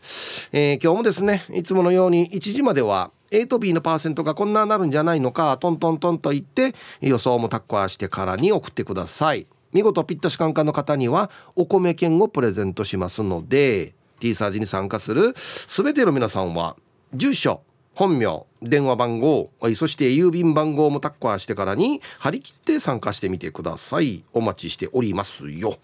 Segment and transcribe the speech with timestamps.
[0.51, 9.47] えー、今日もですねいつものように1時までは A と B のパーセントがこんななるんじゃないのかトントントンと言って予想もタッカーしてからに送ってください。
[9.73, 15.35] 見事ピッタシカンカンの方にはお米券をプレゼントしますので T サージに参加する
[15.67, 16.77] 全ての皆さんは
[17.13, 17.61] 住所
[17.93, 24.23] 本名電話番号そして郵便番号もタッカーしてからに張り切って参加してみてください。
[24.33, 25.77] お待ちしておりますよ。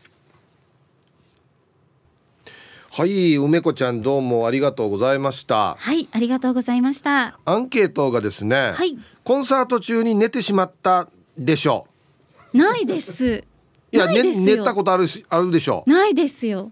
[2.95, 5.75] はい梅子ちゃんどうもありがとうございました。
[5.79, 7.39] はいありがとうございました。
[7.43, 11.87] アンケートがですね、はい、コンサート中に寝てしまったでしょ
[12.53, 12.57] う。
[12.57, 13.43] ないです。
[13.91, 15.89] いや、ね、寝たことあるあるでしょう。
[15.89, 16.71] ないですよ。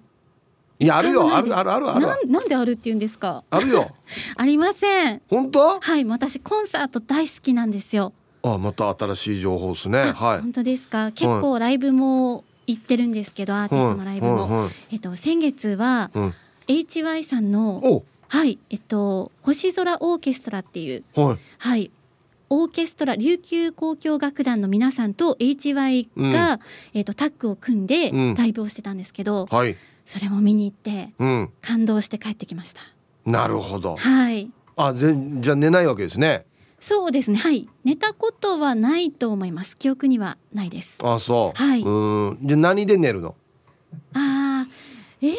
[0.78, 1.36] いやあるよ。
[1.36, 2.28] あるあるあるある。
[2.30, 3.44] なんであるって言うんですか？
[3.50, 3.90] あるよ。
[4.38, 5.24] ありません。
[5.28, 5.80] 本当？
[5.80, 8.14] はい私コンサート大好きなんですよ。
[8.44, 10.04] あまた新しい情報ですね。
[10.04, 10.42] はい。
[10.42, 11.12] 本当ですか？
[11.14, 16.12] 結構ライブも行ってるんですけどアーティストのライブも、えっと先月は、
[16.68, 21.92] HY さんのはいえっと星空オーケストラっていう、はい、はい、
[22.50, 26.60] オーケストラ琉球交響楽団の皆さんと HY が、うん、
[26.94, 29.76] えっとタッグを組んでライブをしてたんですけど、うんはい、
[30.06, 32.82] それも見に行って、うん、感動して帰ってきました。
[33.26, 33.96] なるほど。
[33.96, 34.50] はい。
[34.76, 36.46] あ、ぜじゃ寝ないわけですね。
[36.82, 37.38] そうですね。
[37.38, 37.70] はい。
[37.86, 39.78] 寝たことはないと思います。
[39.78, 40.98] 記憶にはないです。
[41.02, 41.58] あそう。
[41.58, 41.82] はい。
[41.82, 41.90] う
[42.34, 42.40] ん。
[42.42, 43.36] じゃ何で寝るの？
[44.14, 44.66] あ
[45.22, 45.32] えー、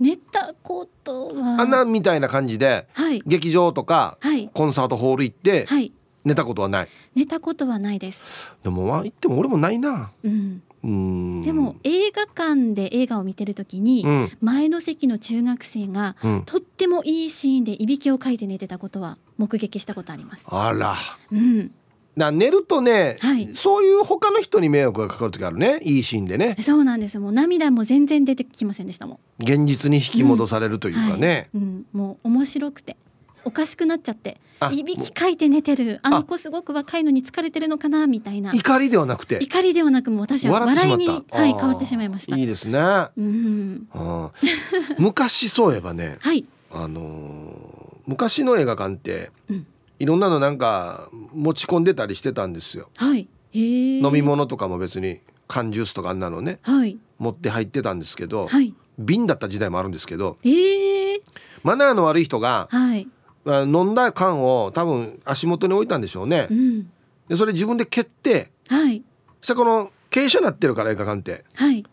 [0.00, 5.92] 寝たことはあんなみたいな感じで、はい、劇場とか、はい、コンサートホール行って、はい、
[6.24, 6.88] 寝たことはない？
[7.14, 8.24] 寝たことはないです。
[8.64, 10.10] でもまあ言っても俺もないな。
[10.24, 14.04] うんでも映画館で映画を見てる時に、
[14.40, 20.46] 前の席の中学生が、とってもいいシーンでいびきをかいて寝てたことは目撃したことあります。
[20.48, 20.96] あら、
[21.30, 21.70] うん、
[22.16, 25.80] な寝るとね、はい、そういう他の人に迷惑がかかる時あるね。
[25.82, 26.56] いいシーンでね。
[26.60, 27.18] そうなんです。
[27.18, 29.18] もう涙も全然出てきませんでしたもん。
[29.42, 31.70] 現実に引き戻されるというかね、うん、はい。
[31.70, 32.96] うん、もう面白くて
[33.44, 34.40] おかしくなっちゃって。
[34.70, 35.98] いびきかいて寝てる。
[36.02, 38.06] あの子すごく若いのに疲れてるのかな？
[38.06, 38.52] みたいな。
[38.52, 39.38] 怒りではなくて？
[39.42, 42.36] 怒りではなくも私は笑いにはい変わってしまいました。
[42.36, 42.78] いいですね、
[43.16, 43.88] うん、
[44.98, 49.66] 昔そういえばね、はい、あのー、昔の映画館って、うん、
[49.98, 61.20] いろんなのなんか持ち込んでたりしてたんですよ、はい、飲み物とかも別に缶ジュースとかあんなのね、はい、持って入ってたんですけど、はい、瓶だった時代もあるんですけど、えー、
[61.64, 63.08] マナーの悪い人が、はい
[63.46, 66.90] 飲んだ缶を多分足元に置いたんでしょうね、うん、
[67.28, 69.02] でそれ自分で蹴って、はい、
[69.40, 71.84] そしたらこの傾斜なってるから映画館って、はい、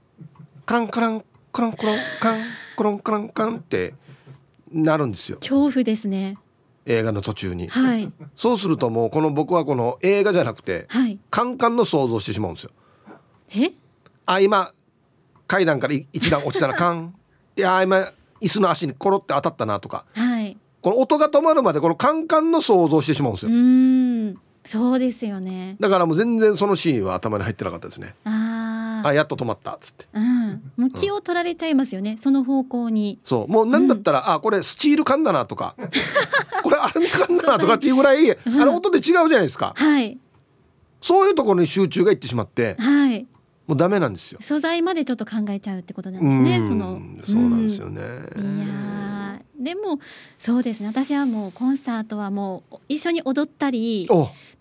[0.65, 2.41] カランカランカランコロンカン
[2.75, 3.95] コロンカランカンって
[4.71, 5.37] なるんですよ。
[5.39, 6.37] 恐怖ですね。
[6.85, 12.71] 映画の途中に、はい、そうするともうこの僕はこの映画じゃなくて、はい、カンカンの想像してしまうんですよ。
[13.55, 13.71] え？
[14.27, 14.73] あ今
[15.47, 17.15] 階段から一段落ちたらカン。
[17.55, 18.11] いや今
[18.41, 20.28] 椅子の足にコロって当たったなとか、はい、
[20.81, 23.51] この音が止まるまでこのカンカンの想像してしまうんですよ。
[23.51, 24.37] うん。
[24.63, 25.75] そうですよね。
[25.79, 28.15] だからもう全然そのシーンは頭に入ってなかったですね。
[28.23, 33.19] ああやっと止まったっつって、うん、もう気を取られちゃいますよね、うん、その方向に。
[33.23, 33.47] そう。
[33.47, 35.75] もうなんだったら、うん、あこれスチール缶だなとか。
[36.63, 39.73] これアルミ缶だなとかっていうぐらい、あの音で違うじゃないですか。
[39.75, 40.17] はい。
[41.01, 43.25] そういうところに集中がいってしまってはい。
[43.67, 44.39] もうダメなんですよ。
[44.41, 46.99] 素材までちょっと考えちゃうってことなんですねその。
[47.23, 49.08] そうなんですよね、いや
[49.59, 49.99] でも
[50.37, 50.87] そうですね。
[50.87, 54.13] 私はもうコンサートはもう一緒に踊ったり立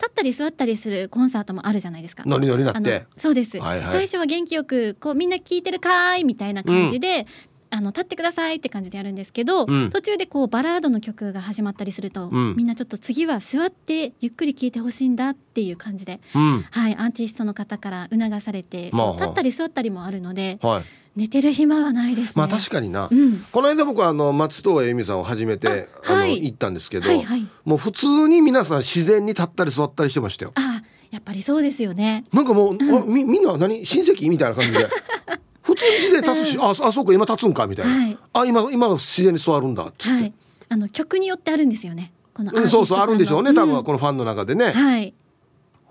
[0.07, 2.23] ったり座ったりするコンサートもあるじゃないですか。
[2.25, 3.05] ノリノリなって。
[3.15, 7.27] そうです、はいはい、最初は元気よくこうみんな聞いてるかいみたいな感じで、
[7.71, 20.83] あの立ってくださいって感じでやるんですけど、うん、途中でこうバラードの曲が始まったりすると、うん、みんなちょっと次は座ってゆっくり聴いてほしいんだっていう感じで、うん、はい、アーティストの方から促されて、まあ、立ったり座ったりもあるので、はい、
[21.15, 23.09] 寝てる暇はないです、ね、まあ確かにな、
[23.51, 30.51] この間僕はあの松任谷由実さんを初めてあ、はい、の行ったんですけど、はいはい、もう普通に皆さん自然に立ったり座ったりしてましたよ。
[30.55, 30.81] あ
[31.11, 32.23] やっぱりそうですよね。
[32.31, 33.83] なんかもう、あみみんな何？
[33.83, 34.29] 親戚？
[34.29, 34.87] みたいな感じで。
[35.69, 40.33] 普通に自然立つし、うん、ああそうか今立つんかみたいな、はい、あ今今自然に座るんだっはい、
[40.69, 42.11] あの曲によってあるんですよね。
[42.33, 44.71] この、うん、そうそうあるんでしょうね多分、このファンの中でね。
[44.71, 45.13] はい。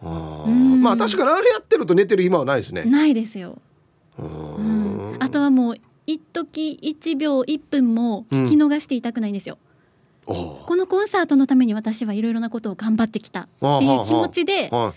[0.02, 0.44] あ
[0.80, 2.84] まあ確かにあれやってると寝てる暇はないですね。
[2.84, 3.58] ないですよ。
[4.18, 5.16] うん。
[5.18, 5.76] あとはもう
[6.08, 9.58] 一時一秒一分も聞き逃していたくないんですよ、
[10.26, 10.34] うん、
[10.64, 14.94] このコンサートのために私はいろいろなことを頑張ってきたっていう気持ちであ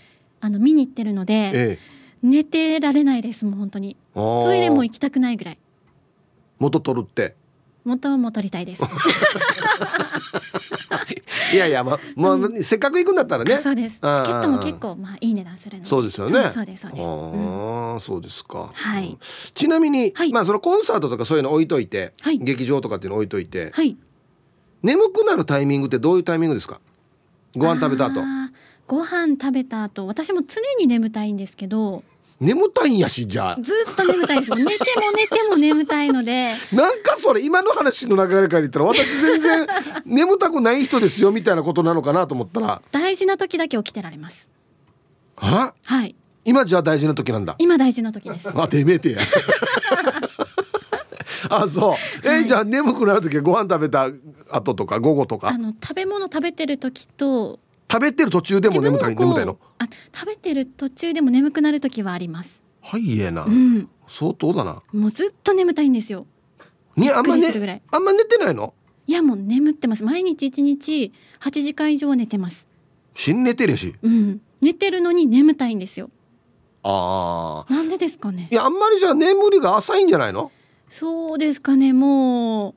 [0.48, 1.78] の見に行ってるので、ええ、
[2.22, 5.58] 寝てられないですもう本当にトイレも行きたくないぐらい。
[6.58, 7.34] 元取るって。
[7.84, 8.82] 元も取りたいです。
[11.52, 13.58] いやいやまあ、まあ、うん、せっかく行くんだったらね。
[13.60, 13.96] そうです。
[13.96, 15.88] チケットも結構まあいい値段するので。
[15.88, 16.50] そうですよね。
[16.50, 17.08] そうですそうです。
[17.08, 18.70] ああ、うん、そうですか。
[18.72, 19.18] はい、
[19.54, 23.96] ちなみに、はい、まあそのコンサートとかそういうの置いといて、はい、劇場とかっていうの置いといて、はい、
[24.82, 26.80] 眠くなるタイミングってどういうタイミングですか？
[27.56, 28.20] ご飯食べた後。
[28.86, 32.04] ご飯食べた後私も常に眠たいんですけど
[32.42, 33.56] 眠たいんやしじゃあ。
[33.62, 34.66] ずっと眠たいです寝ても
[35.16, 36.54] 寝ても眠たいので。
[36.74, 39.66] なんかそれ今の話の流れから言ったら私全然
[40.04, 42.82] 眠たくない人ですよみたいなことなのかなと思ったら。
[42.90, 44.48] 大事な時だけ起きてられます。
[45.36, 45.72] は？
[45.84, 46.16] はい。
[46.44, 47.54] 今じゃあ大事な時なんだ。
[47.58, 48.50] 今大事な時です。
[48.52, 49.18] あてめえてや。
[51.48, 52.26] あそう。
[52.26, 54.08] え、はい、じゃあ眠くなる時はご飯食べた
[54.50, 55.48] 後とか午後とか？
[55.50, 57.60] あの食べ物食べてる時と
[57.92, 59.58] 食べてる途中でも眠たい眠たいの？
[59.78, 62.62] あ食べてる途中でも眠くなる時はあります。
[62.80, 64.82] はいえな、うん、相当だな。
[64.94, 66.26] もうずっと眠たいんですよ。
[66.96, 67.46] にあんまね
[67.90, 68.72] あんま寝てないの？
[69.06, 70.04] いやもう眠ってます。
[70.04, 72.66] 毎日一日八時間以上寝てます。
[73.14, 73.94] 死ん寝てるし。
[74.00, 74.40] うん。
[74.62, 76.08] 寝てるのに眠たいんですよ。
[76.82, 77.72] ああ。
[77.72, 78.48] なんでですかね。
[78.50, 80.50] いやあんまりじゃあ眠りが浅いんじゃないの？
[80.88, 81.92] そうですかね。
[81.92, 82.74] も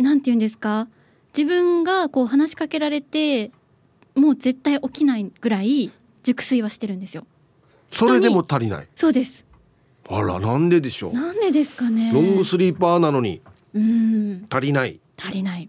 [0.00, 0.88] うなんて言うんですか？
[1.36, 3.52] 自分がこう話しかけられて
[4.18, 5.92] もう絶対起きないぐらい
[6.22, 7.26] 熟睡はしてるんですよ。
[7.92, 8.86] それでも足りない？
[8.94, 9.46] そうです。
[10.08, 11.12] あらなんででしょう？
[11.12, 12.10] なんでですかね。
[12.12, 13.40] ロングスリーパーなのに。
[13.74, 14.46] うん。
[14.50, 15.00] 足りない。
[15.18, 15.68] 足りない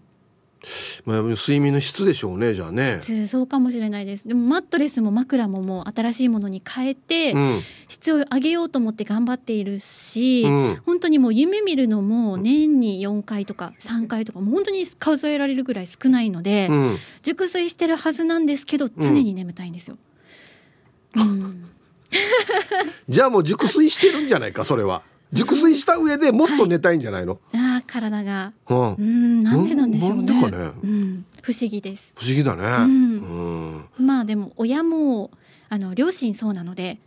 [1.06, 3.00] まあ、睡眠の質でしょうねじゃあね。
[3.02, 4.28] 質そうかもしれないです。
[4.28, 19.96] でもマットレスも枕ももう新しいものに変えて、うん、質を上げようと思って頑張っているし、うん、本当にもう夢見るのも年に4回とか3回とかもう本当に数えられるぐらい少ないので、うん、熟睡してるはずなんですけど常に眠たいんですよ。
[23.08, 25.02] じゃあもう熟睡してるんじゃないかそれは。
[25.32, 27.59] 熟睡した上でもっと寝たいんじゃないの、はい、
[27.90, 28.52] 体が。
[28.68, 29.42] うん。
[29.42, 30.70] なんでなんでしょうね、ね。
[30.82, 32.12] うん、不思議です。
[32.16, 35.30] 不思議だね、うん、まあでも親も
[35.68, 36.98] あの両親そうなので。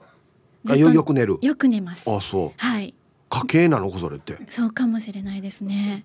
[0.69, 1.38] あよよく寝る。
[1.41, 2.09] よく寝ます。
[2.09, 2.51] あそう。
[2.57, 2.94] はい。
[3.30, 3.89] 家系なの？
[3.97, 4.38] それって。
[4.50, 6.03] そうかもしれないですね。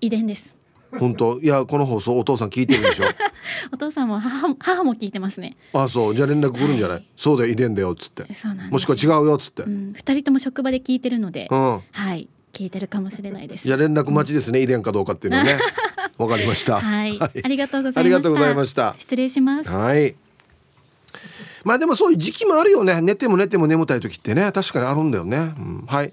[0.00, 0.56] 遺伝です。
[0.98, 1.40] 本当？
[1.40, 3.04] いやこの放送お父さん聞いてるでしょ？
[3.72, 5.56] お父さんも母母も聞いてますね。
[5.72, 6.14] あそう。
[6.14, 8.32] じゃあ連絡来るんじゃない、はい、そうだよ遺伝だよっつって。
[8.32, 13.66] そうなんもしくは違うよっつって、うん、二人とも職場で聞いてるので、うん、はい聞いてるかもしれないです。
[13.66, 15.58] じゃ連絡待ちですね、うん、遺伝かどうかっていうのね。
[16.18, 18.94] わかりました、はい、はい、ありがとうございました。
[18.98, 19.70] 失礼します。
[19.70, 20.14] はい。
[21.64, 23.00] まあでもそういう時期もあるよね。
[23.00, 24.50] 寝ても寝ても眠たい時ってね。
[24.52, 26.06] 確かにあるんだよね、うん、はい、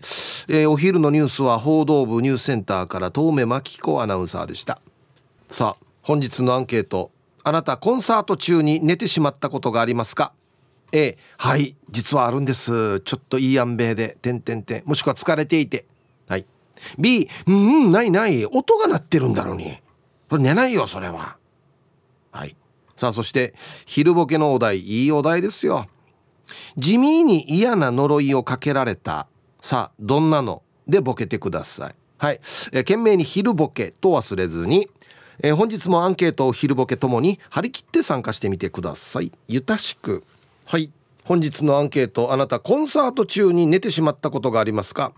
[0.47, 4.79] えー、お昼のニュースは報道部ニュースセンターから遠目真紀子アナウンサーでした。
[5.49, 7.11] さあ本日のアンケート。
[7.43, 10.33] あなたコンサート中に寝てしまったことがありますか
[10.91, 11.75] ？A はい。
[11.89, 12.99] 実はあるんです。
[13.01, 14.17] ちょっといい安米で。
[14.21, 15.77] 点点点もしくは疲れていて。
[15.77, 15.96] はい
[16.97, 18.45] B うんないない。
[18.45, 19.77] 音が鳴ってるんだろうに。
[20.29, 21.37] これ寝ないよそれは。
[22.31, 22.55] はい。
[22.95, 23.53] さあそして
[23.85, 24.79] 昼ボケのお題。
[24.79, 25.87] いいお題ですよ。
[26.77, 29.27] 地味に嫌な呪いをかけられた。
[29.61, 30.63] さあどんなの？
[30.87, 31.95] でボケてください。
[32.17, 32.39] はい、
[32.71, 34.89] えー、懸命に昼ボケと忘れずに、
[35.43, 39.31] えー、本日もアンケートを昼ボケともに張り切って参加してみてください。
[39.47, 40.23] ゆたしく。
[40.65, 40.91] はい。
[41.25, 45.11] 本日のアンケートあなたコンサート中に寝てしまったことがありますか？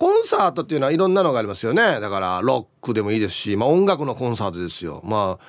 [0.00, 2.00] コンサートっていうのはいろんなのがありますよね。
[2.00, 5.02] だからロックでもいいですし、まあ、音楽のコンサートですよ。
[5.04, 5.44] まあ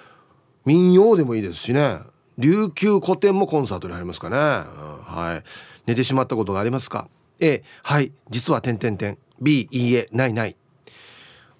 [0.65, 1.99] 民謡でもいいですしね。
[2.37, 5.43] 琉球古典もコンサートに入りますかね、うん、はい。
[5.85, 7.07] 寝てしまったことがありますか
[7.39, 8.11] ？A はい。
[8.29, 8.97] 実は点点。
[8.97, 10.57] 点 B いいえないない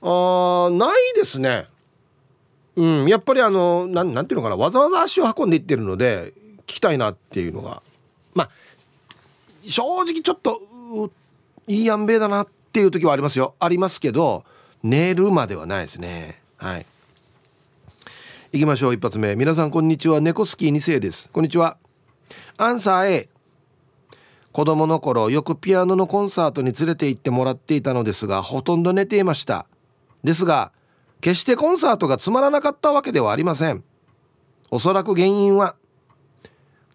[0.02, 1.68] あーないですね。
[2.76, 4.58] うんやっぱりあのなんなんていうのかな。
[4.58, 6.34] わざわざ足を運んでいってるので
[6.64, 7.82] 聞きたいなっていうのが。
[8.34, 8.50] まあ
[9.64, 10.60] 正直ちょっと
[11.68, 13.56] いいやんべえだなっっていう時はありますよ。
[13.60, 14.46] ありますけど
[14.82, 16.42] 寝るまではないですね。
[16.56, 16.86] はい。
[18.54, 19.36] 行きましょう一発目。
[19.36, 20.22] 皆さんこんにちは。
[20.22, 21.30] 猫スキー2世です。
[21.34, 21.76] こんにちは。
[22.56, 23.30] アンサー A
[24.54, 29.66] 子供の頃よくピアノのコンサートに連れて行ってもらっていたのですがほとんど寝ていました。
[30.24, 30.72] ですが
[31.20, 33.84] 決してコンサートがつまらなかったわけではありません。
[34.70, 35.76] おそらく原因は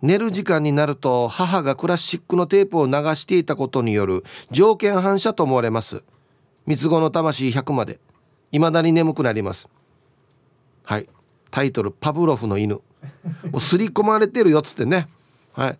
[0.02, 6.02] 寝る時間になると母がクラシックのテープを流していたことによる条件反射と思われます。
[6.66, 7.98] 三つ子の魂100まで。
[8.52, 9.68] 未だに眠くなります。
[10.84, 11.08] はい。
[11.50, 12.74] タイトル「パブロフの犬」
[13.50, 15.08] もう刷り込まれてるよっつってね。
[15.52, 15.78] はい。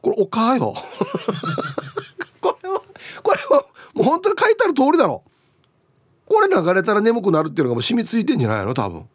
[0.00, 0.74] これおかよ。
[2.40, 2.82] これは
[3.22, 5.22] これはもう本当に書いてある通りだろ。
[6.26, 9.08] これ流れたら眠くなるっていうのがもう染みついてんじゃないの多分。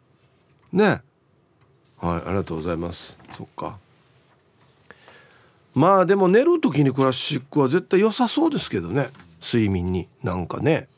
[0.72, 1.02] ね。
[1.98, 2.22] はい。
[2.22, 3.16] ありがとうございます。
[3.36, 3.78] そっか。
[5.74, 9.10] まあでも寝る時にクラシックは絶対良さそうですけどね。
[9.42, 10.88] 睡眠になんかね。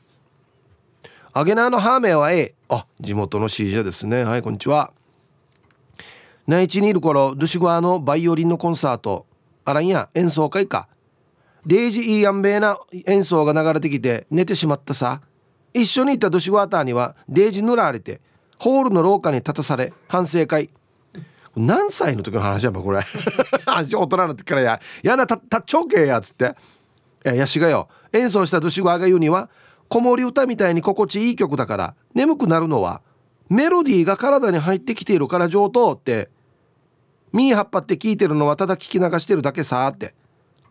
[1.32, 4.24] アゲナーのハーメンは A あ地元の CJ ですね。
[4.24, 4.92] はいこんにちは。
[6.46, 9.26] 内地にいる頃ドゥシゴアのバイオリンのコンサート。
[9.64, 10.88] あらんや演奏会か。
[11.64, 15.22] デイジいいやんべえな演奏が流れてきて寝てしまったさ。
[15.72, 18.20] 一緒に行ったドゥシゴアターにはデイジ塗られて
[18.58, 20.68] ホールの廊下に立たされ反省会。
[21.56, 23.04] 何歳の時の話やっぱこれ。
[23.66, 24.80] 大人になってからや。
[25.02, 26.54] やなたっちょうけやっつって。
[27.24, 27.88] いややしがよ。
[28.12, 29.48] 演奏したドゥシゴアが言うには
[29.88, 33.00] 子守歌みたいに心地いい曲だから眠くなるのは
[33.48, 36.30] メロディーが体に入ってきているから上等って
[37.32, 40.14] ミーハッパって聞いてるのはただ聞き流してるだけさって。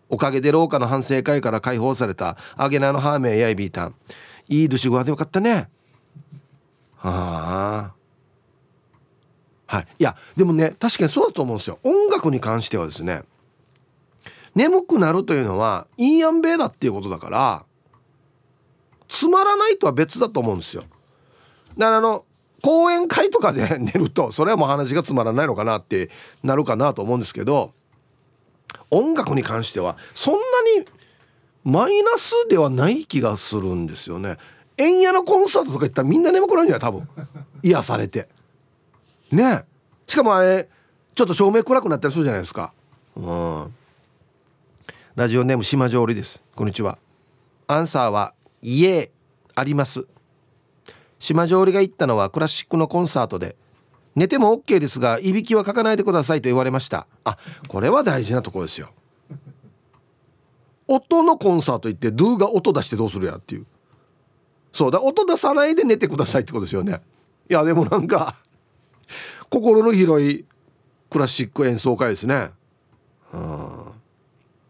[0.07, 3.95] おかげで廊下の反省会から解放されたアゲナのハーメンやいビータン
[4.47, 5.67] いいドゥシゴアでよかったね。
[6.97, 7.94] はあ。
[9.67, 9.87] はい。
[9.99, 11.79] いやでもね確かにそうだと思うんですよ。
[11.83, 13.23] 音楽に関してはですね
[14.53, 17.65] 眠くなるというのはいいやんべえだっていうことだから
[19.07, 20.83] つまらないとは別だと思うんですよ。
[21.77, 22.25] だからあの
[22.61, 26.09] 講演会とかで 寝るとそれはもう話がつまらないのかなって
[26.43, 27.73] なるかなと思うんですけど
[28.91, 30.39] 音楽に関してはそんな
[30.79, 30.85] に
[31.63, 34.37] マイナスではない気がするんですよね。
[34.77, 36.79] 円屋のコンサートとか行ったらみんな眠くなるんじゃない？
[36.81, 37.09] 多分。
[37.63, 38.27] 癒されて。
[39.31, 39.63] ね。
[40.07, 40.69] しかもあれ
[41.15, 42.73] ちょっと照明暗くなったりするじゃないですか。
[43.15, 43.75] うん。
[45.15, 46.43] ラジオネーム島上りです。
[46.55, 46.97] こんにちは。
[47.67, 49.11] アンサーは家
[49.55, 50.05] あります。
[51.19, 53.55] 島上りが行ったのはクラシックのコンサートで
[54.15, 57.07] 寝ても OK ですがいびきはかかないでくださいと言われました。
[57.23, 58.89] あこれは大事なところですよ。
[60.87, 63.65] 音のコンサート行ってドゥが音出してどうするやっていう。
[64.71, 67.01] そうだ音出さないで寝てくださいってことですよね。
[67.49, 68.35] いやでもなんか
[69.49, 70.45] 心の広い
[71.09, 72.51] クラシック演奏会ですね。
[73.33, 73.91] うん。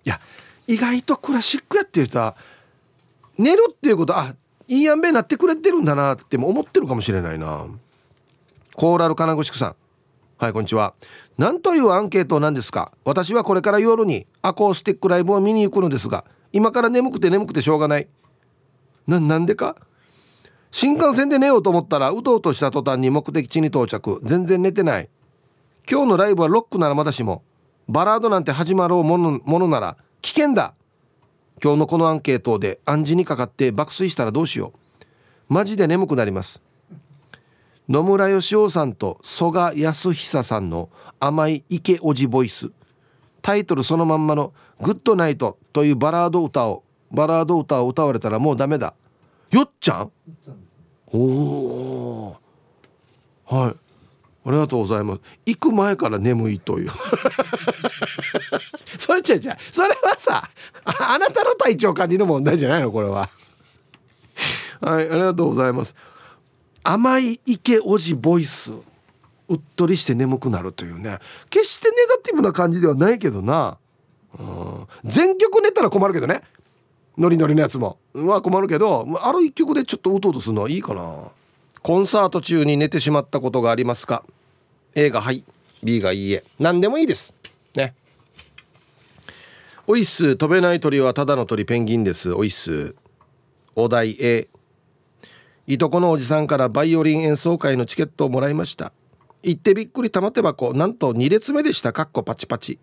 [0.06, 0.20] いや
[0.68, 2.36] 意外とクラシックやって言うた
[3.38, 4.36] 寝るっていうことあ
[4.68, 7.66] いい塩梅になってくれてるんだなっても思ってるかもしれないな。
[8.76, 9.76] コーラル金具さん。
[10.38, 10.94] はいこんにちは。
[11.38, 12.92] 何というアンケートなんですか？
[13.04, 18.08] 私はこれから夜にアコースティックライブを見に行くのですが今から眠くて眠くてしょうがない。
[19.08, 19.76] ななんでか？
[20.78, 24.20] 新幹線で寝ようと思ったらうとうとした途端に目的地に到着。
[24.26, 25.08] 全然寝てない。
[25.90, 27.44] 今日のライブはロックならまだしも
[27.88, 30.74] バラードなんて始まろうものものなら危険だ。
[31.64, 34.74] 今日のこのアンケートで暗示にかかって爆睡したらどうしよ
[35.50, 35.54] う。
[35.54, 36.62] マジで眠くなります。
[37.88, 40.90] 野村義雄さんと曽我康久さんの
[41.22, 42.70] 甘い池おじボイス。
[43.42, 44.52] タイトルそのまんまの
[44.84, 48.94] 「グッドナイト」というバラード歌をバラード歌を歌われたらもうダメだ。
[49.52, 50.12] よっちゃん？
[51.08, 52.38] おお
[53.46, 53.76] はい。
[54.48, 55.22] ありがとうございます。
[55.46, 56.90] 行く前から眠いという。
[59.00, 60.50] それ違う違うそれはさ
[60.84, 62.92] あなたの体調管理の問題じゃないの？
[62.92, 63.30] これは。
[64.82, 65.96] はいありがとうございます。
[66.84, 68.74] 甘い池おじボイス
[69.48, 71.18] うっとりして眠くなるというね。
[71.50, 73.78] 決してネガティブな感じではないけどな、
[74.38, 76.42] うん、全曲寝たら困るけどね
[77.18, 77.98] ノリノリのやつも。
[78.14, 81.32] まあ困るけどある一曲でちょっとうとうとするのはいいかな。
[81.82, 84.24] コンサート中に寝てしまったことがありますか
[84.96, 85.44] ？A がはい
[85.84, 86.44] B がいいえ。
[86.60, 87.36] 何でもいいです。
[87.76, 87.94] ね。
[89.88, 92.34] おいっす飛べない鳥はただの鳥ペンギンです。
[92.34, 92.96] おいっす
[93.76, 94.48] お題 A
[95.68, 98.92] いとこのおじさんからバイオリン演奏会のチケットをもらいました。
[99.44, 101.94] 行ってびっくり玉手箱なんと2列目でした。
[101.94, 102.80] かっこパチパチ。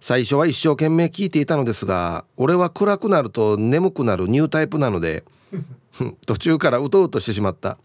[0.00, 5.24] 最初は一生懸命聞いていたのですが俺は暗くなると眠くなるニュータイプなので
[6.26, 7.76] 途中からうとうとしてしまった。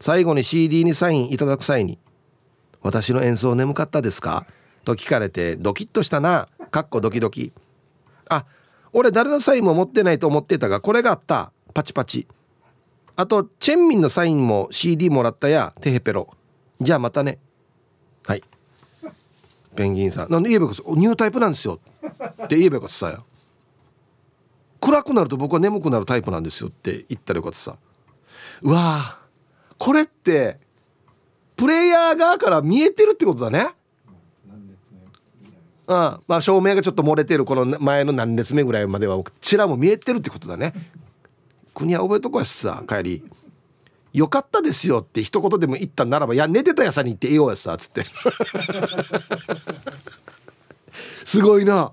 [0.00, 1.96] 最後に CD にサインいただく際に
[2.82, 4.46] 「私の演奏眠かったですか?」
[4.84, 6.48] と聞かれてドキッとしたな。
[6.72, 7.52] かっこドキドキ
[8.28, 8.44] あ
[8.92, 12.26] 俺誰のサインも持ってないと思ってたがこれがあったパチパチ。
[13.14, 16.28] あとチェンミンのサインも CD もらったやテヘペロ。
[16.80, 17.30] じゃあまたね。
[17.30, 17.38] はい
[19.74, 20.30] ペンギンさん。
[20.30, 21.80] なんで言えばよかったニュータイプなんですよ。
[22.44, 23.24] って言えばよかったさよ
[24.80, 27.76] 暗くなると僕は眠くなるタイプなんですよって言ったらよかったさ。
[28.62, 29.18] うわ
[29.78, 30.58] これって
[31.56, 33.70] プレイヤー側から見えてるってことだね。
[35.86, 40.72] うん、まあ照明がちょっと漏れてるこの前の何列目ぐらいまではちらも見えてるってことだね。
[41.74, 43.24] 国は覚えとこやしさ帰り
[44.12, 48.06] 「よかったですよ」って一言でも言ったならば「いや寝てたやさに言ってええよやさ」っつって。
[51.24, 51.92] すごいな。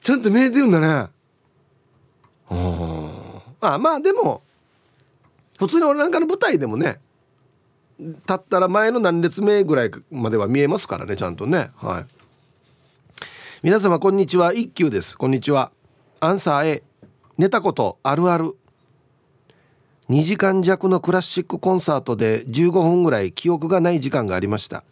[0.00, 1.10] ちゃんと見えてるんだね。
[3.60, 4.42] あまあでも
[5.58, 7.00] 普通に俺なんかの舞台でもね
[7.98, 11.70] 立ったら前の何列目ぐらいまでは見えますからねちゃんとね。
[11.76, 12.06] はい。
[13.62, 14.54] 皆様こんにちは。
[14.54, 15.18] 一休です。
[15.18, 15.72] こんにちは。
[16.20, 16.82] アンサー A
[17.36, 18.56] 寝たことあるある
[20.08, 24.82] 2時間弱のクラシックコンサートで15分ぐらい記憶がない時間がありました。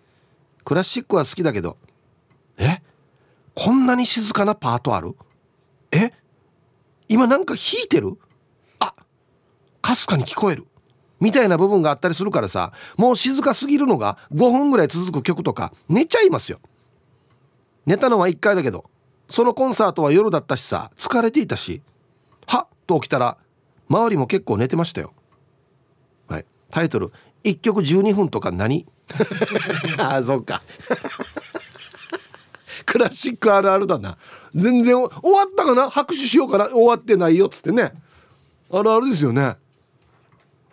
[0.65, 1.79] クラシックは好きだけど
[2.59, 2.83] え？
[3.55, 5.17] こんなに静かなパートある？
[5.91, 6.13] え？
[7.09, 8.19] 今なんか弾いてる？
[8.79, 8.95] あ
[9.81, 10.67] かすかに聞こえる。
[11.19, 16.61] みたいな部分があったりするからさもう静かすぎるのが5分ぐらい続く曲とか寝ちゃいますよ。
[17.87, 18.85] 寝たのは1回だけど
[19.31, 21.81] そのコンサートは夜だったしさ疲れていたし
[22.47, 23.39] はっと起きたら
[23.89, 25.13] 周りも結構寝てましたよ。
[26.29, 26.47] はい。
[26.71, 27.13] タイトル
[27.45, 28.87] 「1曲12分とか何?
[29.99, 30.63] 」ああそうか。
[32.85, 34.17] クラシックあるあるだな。
[34.55, 35.91] 全然終わったかな？
[35.91, 36.69] 拍手しようかな？
[36.69, 37.93] 終わってないよっつってね。
[38.71, 39.57] あるあるですよね。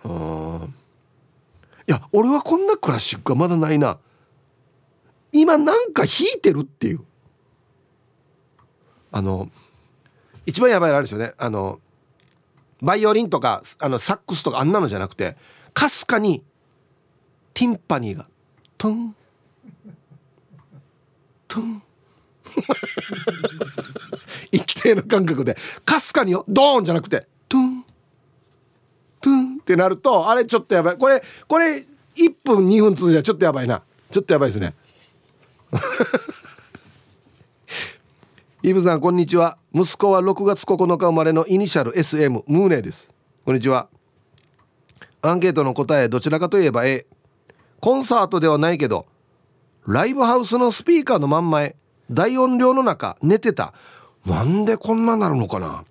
[0.04, 0.74] うん
[1.86, 3.98] いや俺はこんなクラシックはまだないな。
[5.32, 7.02] 今なんか弾いてるっていう。
[9.12, 9.50] あの
[10.46, 11.34] 一番やばいのあるですよね。
[11.38, 11.80] あの
[12.84, 15.36] バイオリンとかあのサックスとかあんなのじゃなくて
[15.74, 16.44] かすかに
[17.54, 18.28] ティンパニーが
[18.78, 19.16] トン
[21.48, 21.82] トン
[24.52, 27.86] 一定の感覚でかすかによドーンじゃなくてトゥン
[29.24, 30.98] トゥンってなるとあれちょっとやばい。
[30.98, 31.86] これこれ
[32.16, 33.82] 1分2分続いたらちょっとやばいな。
[34.12, 34.74] ちょっとやばいですね。
[38.62, 39.58] イブさんこんにちは。
[39.76, 43.12] 息子は6月9日生まれのイニシャル SM ムーネです。
[43.44, 43.90] こんにちは。
[45.24, 47.08] アンケートの答えどちらかといえば A
[47.80, 49.08] コンサートではないけど
[49.88, 51.76] ライブハウスのスピーカーの真ん前
[52.12, 53.74] 大音量の中寝てた。
[54.28, 55.86] なんでこんななるのかな。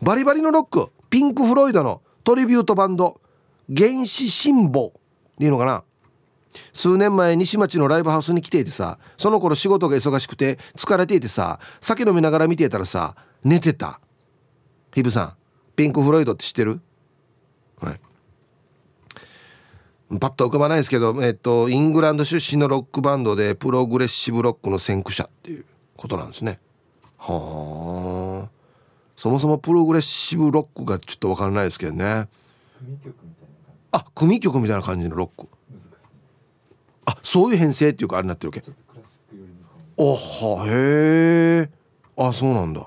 [0.00, 3.20] バリバリのロックピンク・フロイドのトリビュートバンド
[3.76, 4.92] 原始辛抱
[5.38, 5.82] でいいのかな。
[6.72, 14.00] 数年前西町のライブハウスに来ていてさその頃仕事が忙しくて疲れていてさ酒飲みながら見ていたらさ寝てた。
[14.94, 15.32] ヒブさん
[15.76, 16.80] ピンク・フロイドって知ってる？
[17.80, 18.00] はい。
[20.18, 25.66] パッと浮かばないですけど、えっと、イングランド出身のロックバンドでプログレッシブロックの先駆者っていう
[25.96, 26.58] ことなんですね。
[27.18, 28.48] はあ。
[29.16, 32.26] そもそもプログレッシブロックがちょっと分からないですけどね。
[33.92, 35.46] あ組曲みたいな感じのロック
[37.08, 38.62] あそういう編成っていうかあれになってるわけ？
[39.96, 41.70] おはへえ
[42.16, 42.86] あそうなんだ。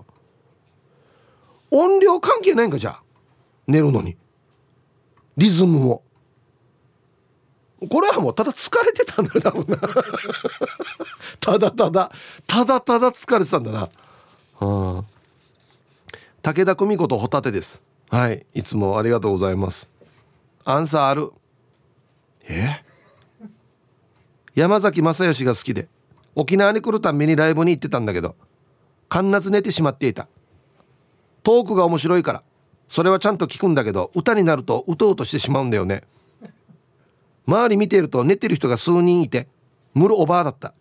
[1.72, 3.02] 音量関係ないんかじゃあ？
[3.68, 4.16] 寝るのに。
[5.38, 6.04] リズムも
[7.90, 9.78] これはもうただ疲れてたんだよ多分な。
[11.42, 12.12] ただただ。
[12.46, 13.90] ただただ疲れてたんだな。
[14.60, 14.66] う
[15.00, 15.06] ん
[16.44, 17.82] 武田久美子とホタテです。
[18.10, 18.46] はい。
[18.54, 19.90] いつもありがとうございます。
[20.64, 21.32] アンサーある。
[22.44, 22.84] え？
[24.56, 25.88] 山崎正義が好きで
[26.36, 28.36] 沖縄に来るためにライブに行ってたんだけど
[29.12, 30.28] 必ず寝てしまっていた。
[31.44, 32.44] トークが面白いから
[32.88, 36.04] それはちゃんと聞くんだけど歌になるとうとうとしてしまうんだよね。
[37.48, 39.48] 周り見てると寝てる人が数人いて
[39.94, 40.74] ムルおばあだった。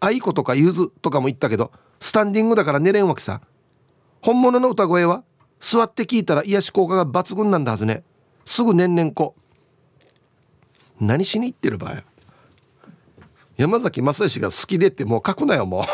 [0.00, 3.40] 愛子とかゆずとかも言ったけどスタンディングだから寝れんわけさ。
[4.20, 5.24] 本物の歌声は
[5.60, 8.04] 座って聞いたら癒し効果が抜群なんだはずね。
[8.44, 9.34] すぐ年々こ
[11.00, 12.02] 何しに行ってる場合？
[13.56, 15.84] 山崎正義が好きでってもう書くなよもう。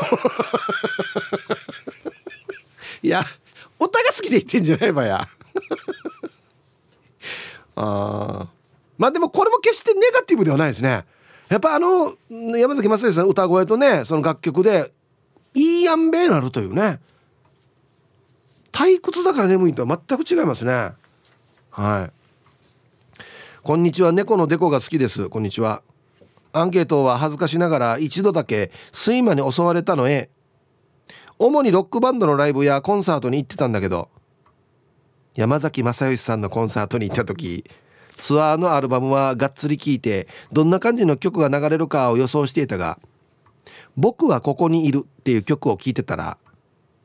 [3.07, 3.25] いや
[3.79, 5.29] お互い好きで言ってんじゃないばや。
[7.77, 8.47] あ
[8.99, 11.05] まあでもこれも決してネガティブではないですね。
[11.49, 14.93] やっぱあの山崎正義さんの歌声とねその楽曲で
[15.55, 17.01] いいやんべなるというね。
[18.73, 20.93] 退屈だから眠いとは全く違いますね。
[21.71, 23.23] はい。
[23.63, 24.13] こんにちは。
[24.13, 25.29] 猫のデコが好きです。
[25.29, 25.83] こんにちは。
[26.53, 30.31] アンケートは恥ずかしながら一度だけ睡魔に襲われたのへ。
[31.39, 34.09] 主にロックバンドのライブやコンサートに行ってたんだけど。
[35.37, 37.65] 山崎正義さんのコンサートに行った時
[38.17, 42.99] ツアーのアルバムはがっつり聴いてどんな感じの曲が流れるかを予想していたが
[43.97, 46.37] 「僕はここにいる」っていう曲を聴いてたら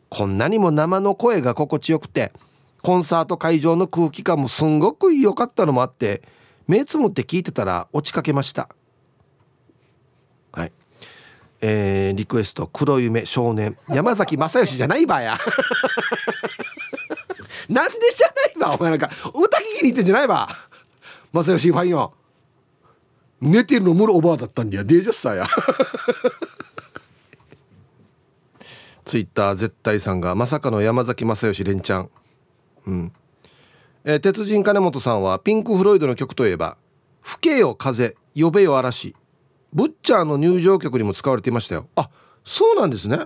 [0.09, 2.33] こんなにも生の声が心地よくて
[2.81, 6.21] コンサート会場の空気感もすんごく良かったのもあって
[6.67, 8.69] 目つむって聞いてたら落ちかけました。
[11.67, 15.35] えー、リクエスト黒夢少年山崎正義じゃないばや。
[17.67, 20.47] なんでじゃないばお前なんか歌聞きに行ってんじゃないば。
[21.33, 22.13] 正義ファンよ。
[23.41, 25.47] 寝てるのムロおばあだったんだよデージャスさや。
[29.03, 32.11] ツイッター絶対さんがまさかの山崎正義連チャン。
[32.85, 33.11] うん。
[34.03, 36.77] えー、鉄人金本さんはピンク・フロイドの曲といえば
[37.23, 39.15] 「吹けよ風呼べよ嵐」
[39.75, 41.89] ブッチャーの入場曲にも使われていましたよ。
[41.97, 42.09] あ
[42.45, 43.19] そうなんですね。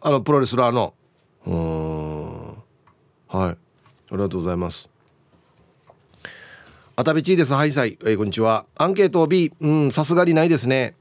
[0.00, 0.92] あのプロレスラーの。
[1.46, 2.46] うん。
[3.28, 3.50] はい。
[3.50, 3.56] あ
[4.10, 4.88] りがとうございます。
[6.96, 7.54] あたびちーです。
[7.54, 8.66] はいさい、えー、こんにちは。
[8.74, 10.96] アンケート B うんさすがにないですね。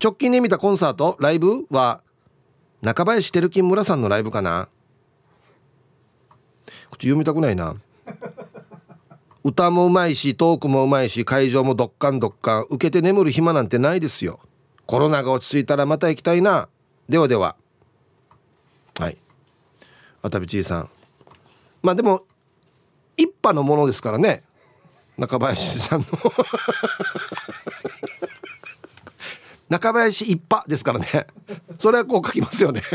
[0.00, 2.00] 直近で見たコンサートライブは
[2.82, 4.68] 中林照金村さんのライブかな。
[6.92, 7.74] 口読みたくないな。
[9.42, 14.40] 歌もうまいしトークもうまいし会場もどっかんどっかん受けて眠る暇なんてないですよ。
[14.86, 16.68] コロナが落ち着いたらまた行きたいな。
[17.08, 17.56] ではでは。
[18.98, 19.16] はい。
[20.20, 20.90] 渡部ちいさん。
[21.82, 22.24] まあでも
[23.16, 24.42] 一派のものですからね。
[25.16, 26.06] 中林さんの。
[29.70, 31.26] 中林一派ですからね。
[31.78, 32.82] それはこう書きますよね。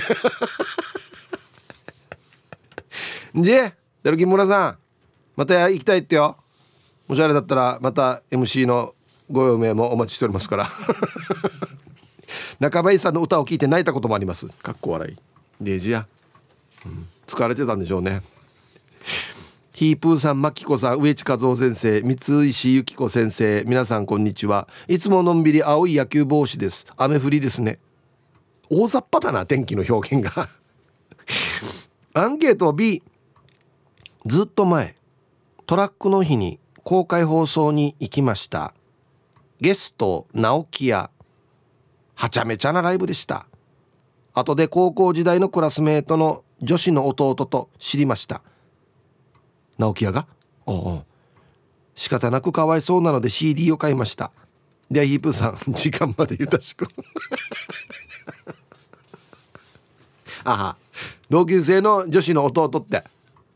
[3.34, 4.78] じゃあルキ村さん。
[5.36, 6.38] また行きたいってよ。
[7.08, 8.96] もしあれだったらまた MC の
[9.30, 10.72] ご用命もお待ちしておりますから。
[12.60, 14.48] 中林さんの歌を聴いて泣いたこともあります。
[14.48, 15.16] かっこ笑い。
[15.62, 16.08] デジや、
[16.86, 18.22] うん、疲れてたんでしょうね。
[19.74, 22.14] ヒープーさん、マキコさん、植地和夫先生、三
[22.48, 24.70] 石由紀子先生、皆さんこんにちは。
[24.88, 26.86] いつものんびり青い野球帽子です。
[26.96, 27.80] 雨降りですね。
[28.70, 30.48] 大雑把だな、天気の表現が。
[32.16, 33.04] アンケート B。
[34.26, 34.95] ずっと前、
[35.66, 38.76] トラックの日に公開放送に行きました。
[39.60, 41.10] ゲスト直木屋
[42.14, 43.48] はちゃめちゃなライブでした。
[44.34, 48.44] 後で高校時代のクラスメートの女子の弟と知りました。
[49.80, 50.28] 直木屋が？
[50.68, 51.04] おお
[51.96, 54.32] 仕方なくかわいそうなので CD を買いました。
[54.92, 56.88] でヒープさん 時間までゆたしく。
[60.44, 60.76] あは。
[61.30, 63.04] 同級生の女子の弟って。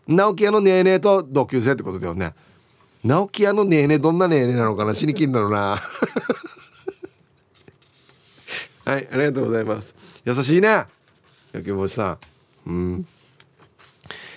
[0.10, 2.34] 直木屋のネーネーと同級生ってことだよね。
[3.04, 5.80] 直木屋のネーネーどんなネーネーなのかな死にきんだろうな。
[8.86, 9.94] はいありがとうございます。
[10.26, 10.86] 優しいね。
[11.54, 12.18] 野球帽子さん。
[12.66, 13.06] うん。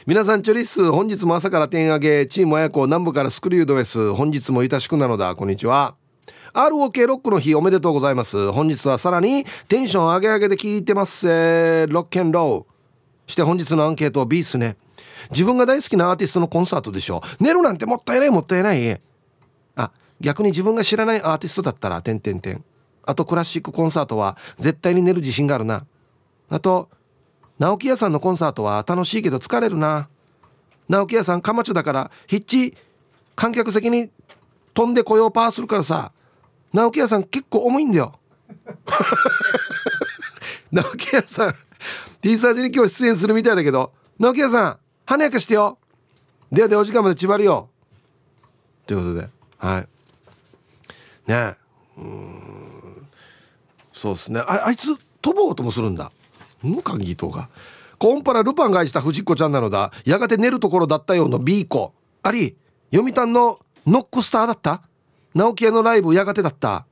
[0.04, 2.26] 皆さんチョリス本日も朝から点上げ。
[2.26, 4.12] チーム親子南部からスクリュードです。
[4.12, 5.34] 本日もいたしくなのだ。
[5.34, 5.94] こんにちは。
[6.52, 8.52] ROK ロックの日おめでとうございます。
[8.52, 14.76] 本日はさらにテンション上げ上げで聞いてます、えー、ロッケンローして本日のアンケート B っすね。
[15.30, 17.22] 自分が大好きなアーティストのコンサートでしょ。
[17.40, 19.00] 寝るなんてもったいないもったいない。
[19.76, 22.64] あ逆に自分が知らないアーティストだったら点点点
[23.04, 25.86] あとクラシックコンサートは絶対に寝る自信があるな。
[26.48, 26.88] あと
[27.58, 30.08] 直木屋さんのコンサートは楽しいけど疲れるな。
[30.88, 32.76] 直木屋さんカマチョだからヒッチ
[33.34, 34.10] 観客席に
[34.74, 36.12] 飛んでこようパーするからさ。
[36.72, 38.18] 直木屋さん結構重いんだよ。
[40.72, 41.54] 直木屋さん
[42.22, 44.78] T サージに今日出演するみたいだけど直木屋さん
[45.12, 45.76] 華やかしてよ。
[46.50, 47.68] ではでお時間まで縛るよ。
[48.86, 49.28] ということで。
[49.58, 49.88] はい。
[51.26, 51.54] ね。
[51.98, 53.08] うん。
[53.92, 54.40] そうですね。
[54.40, 56.10] ああいつ飛ぼうともするんだ。
[56.66, 57.50] んカギーが
[57.98, 59.92] コンパラルパンが愛した藤子ちゃんなのだ。
[60.06, 61.92] やがて寝るところだったような B 子。
[62.22, 62.56] あり
[62.90, 64.80] 読谷のノックスターだった？
[65.34, 66.86] 直木屋のライブやがてだった？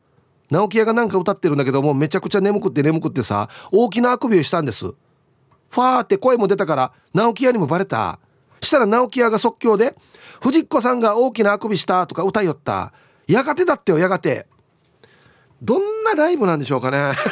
[0.51, 4.93] 直木屋がなんか歌ってるんだけどもめちゃくちゃ眠くって眠くってさ大きなあくびをしたんです。
[5.71, 8.19] ファーって声も出たから直木屋にもバレた。
[8.61, 9.95] したら直木屋が即興で
[10.43, 12.93] 藤子さんが大きなあくびしたとか歌いよった。
[13.27, 14.47] やがてだってよやがて。
[15.63, 17.13] どんなライブなんでしょうかね。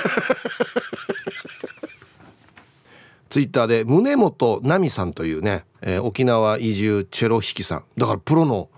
[3.31, 7.85] ツイッターで宗本奈美さんというね、えー、沖縄移住チェロ弾きさん。
[7.97, 8.71] だからプロの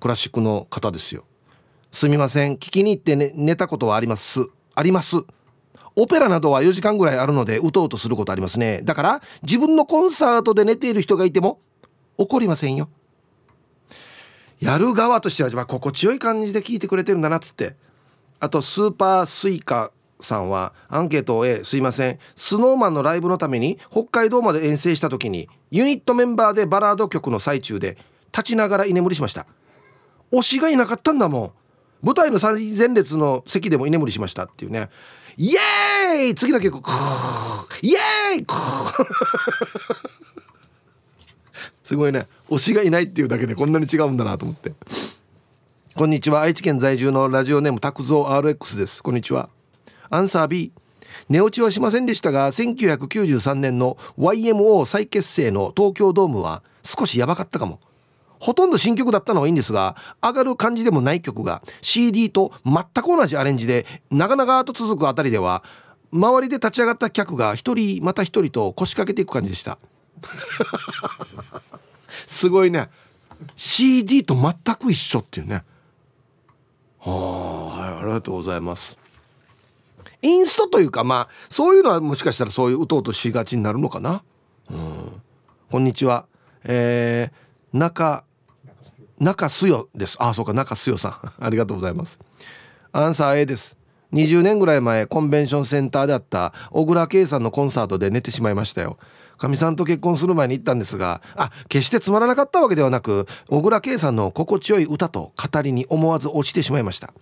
[0.00, 1.24] クラシックの方ですよ。
[1.92, 4.46] すみません聞きに行って、ね、寝たことはあります。
[4.74, 5.16] あります。
[6.00, 8.80] オペラなどは4時間ぐらいあるのでうとうとすることありますね。
[8.84, 11.60] だから自分のコンサートで寝ている人がいても
[12.16, 12.88] 怒りませんよ。
[14.60, 17.76] やる側としては、まあ、心地よい感じで聞いてくれてるんだなっつって。
[18.40, 22.18] あとスーパースイカさんはアンケートを A すいません。
[22.34, 27.98] スノーマンのライブのために北海道まで遠征した時にユニットメンバーでバラード曲の最中で
[28.32, 29.46] 立ちながら居眠りしました。
[30.32, 31.52] 推しがいなかったんだもん。
[32.02, 34.88] 舞台の最前列の席でも居眠りしましたっていうね。
[35.42, 36.34] イエーイ！
[36.34, 36.86] 次の曲。
[37.80, 38.46] イエーイ！
[41.82, 42.28] すごいね。
[42.50, 44.74] 推しがいないっていうだけでこんなに違うんだなと思って。
[45.94, 46.42] こんにちは。
[46.42, 49.02] 愛知県在住のラジオネーム拓蔵 RX です。
[49.02, 49.48] こんにちは。
[50.10, 50.72] アンサー B
[51.30, 57.80] 寝落ちはしませんでしたが1993年の YMO 再結成の東京ドームは少しやばかったかも。
[58.40, 65.62] ほとんど新曲だったのはいいんですが上がる感じでもない曲が CD と全く同じアレンジで長々と続くあたりでは
[66.12, 69.78] 周りで立ち上がった客が一人また一人と腰掛けていく感じでした。
[72.26, 72.90] すごいね。
[73.56, 75.62] CD と全く一緒っていうね。
[76.98, 78.98] はあ、はい、ありがとうございます。
[80.22, 84.22] インストというかまあそういうのはもしかしたらそういう打とうとしがちになるのかな。
[84.70, 85.22] うん。
[85.70, 86.26] こんにちは。
[86.64, 88.24] えー、中
[89.20, 90.16] 中すよです。
[90.18, 91.32] あそうか中すよさん。
[91.44, 92.18] ありがとうございます。
[92.92, 93.76] アンサー A です。
[94.14, 98.98] 20年ぐらい前コンベンションセンターであった小倉圭さんのコンサートで寝てしまいましたよ。
[99.36, 107.12] かみさんと結婚する前に行ったんですがあ決してつまらなかったわけではなく小倉圭さんの心地よい歌と語りに思わず落ちてしまいました。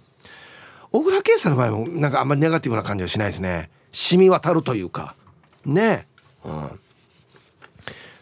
[0.90, 3.70] 小倉圭さんの場合もなんかあんまりネガティブな感じはしないですね。
[3.92, 5.16] 染み渡るというか。
[5.66, 6.06] ね
[6.44, 6.80] え、うん、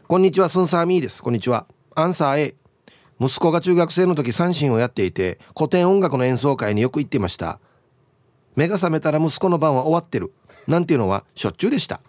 [0.09, 1.23] こんにちはスンサーミーです。
[1.23, 1.67] こんにちは。
[1.95, 2.57] アンサー A
[3.21, 7.59] 息子が中学生の時三振をやっていて古典音楽の演奏会によく行っていました。
[8.55, 10.33] 目が覚めたら息子の番は終わってる。
[10.67, 12.01] なんていうのはしょっちゅうでした。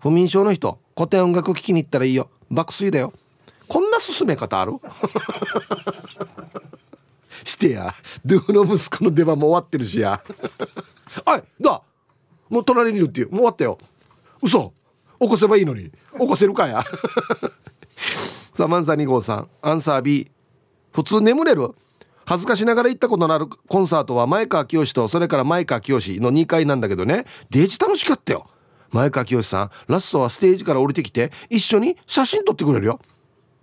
[0.00, 2.28] 不眠症の人古典音楽聴きに行ったらいいよ。
[2.50, 3.12] 爆睡だよ。
[3.68, 4.74] こんな進め方ある？
[7.44, 7.94] してや。
[8.24, 10.22] ドゥの息子の出番も終わってるしや。
[11.26, 11.82] おいだ
[12.48, 13.30] もう隣にいるっていう。
[13.30, 13.78] もう終わったよ。
[14.42, 14.72] 嘘。
[15.20, 15.90] 起こせばいいのに。
[15.90, 16.84] 起こせるかや。
[18.52, 19.48] さあマンサー2号さん。
[19.62, 20.30] アンサー B
[20.92, 21.70] 普通眠れる？
[22.26, 27.24] 恥ずかしながら行ったことのあるコンサートは前川清とそれから前川清の2回なんだけどね。
[27.48, 28.46] デージ楽しかったよ。
[28.90, 33.00] 前川清さんラストはステージから降りてきて一緒に写真撮ってくれるよ。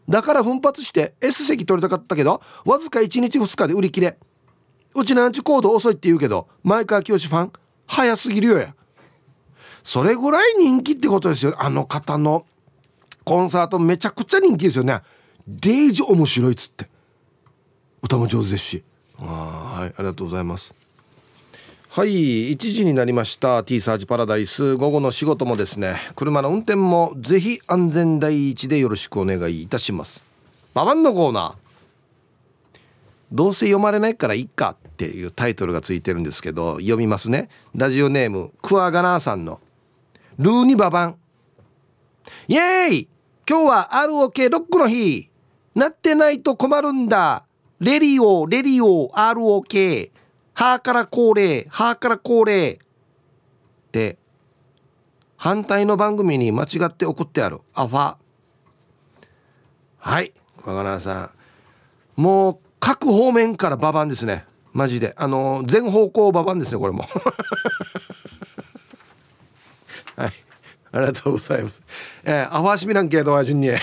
[0.10, 4.18] だから奮発して S 席取りたかったけどわずか1日2日で売り切れ。
[4.96, 7.54] うちのアンチコード遅いって言うけど前川清ファン
[7.86, 8.74] 早すぎるよや。
[9.84, 11.56] それぐらい人気ってことですよ。
[11.60, 12.48] あの方の
[13.30, 15.02] コンサートめちゃくちゃ人気ですよね。
[15.48, 16.90] デージ面白いっつって。
[18.02, 18.84] 歌も上手ですし。
[19.20, 20.74] はいありがとうございます。
[21.92, 23.64] はい1時になりました。
[23.64, 24.78] T サージパラダイス。
[24.78, 25.98] 午後の仕事もですね。
[26.16, 30.24] 車の運転もぜひ安全第一でよろしくお願いいたします。
[30.74, 32.80] ババンのコーナー。
[33.32, 37.50] どうせ読まれないからいっかっていうタイトルがついてるんですけど読みますね。
[37.76, 39.60] ラジオネームクワガナーさんの
[40.40, 41.16] ルーニババン。
[42.48, 43.10] イエーイ
[43.50, 45.32] 今日は ROK ロックの日。
[45.74, 47.48] なってないと困るんだ。
[47.80, 50.12] レリオレリオ ROK
[50.54, 52.78] はーから恒例はーから恒例。
[53.92, 54.20] で
[55.36, 57.62] 反対の番組に間違って送ってある。
[57.74, 58.18] アファ。
[59.98, 60.32] はい
[60.62, 61.32] 小金さ
[62.18, 62.22] ん。
[62.22, 64.46] もう各方面からババンですね。
[64.74, 65.16] マジで。
[65.18, 67.04] あの全方向ババンですねこれも。
[70.16, 70.49] はい。
[70.92, 71.82] ありがとうございます。
[72.24, 73.70] えー、アファーシミランケドア順に。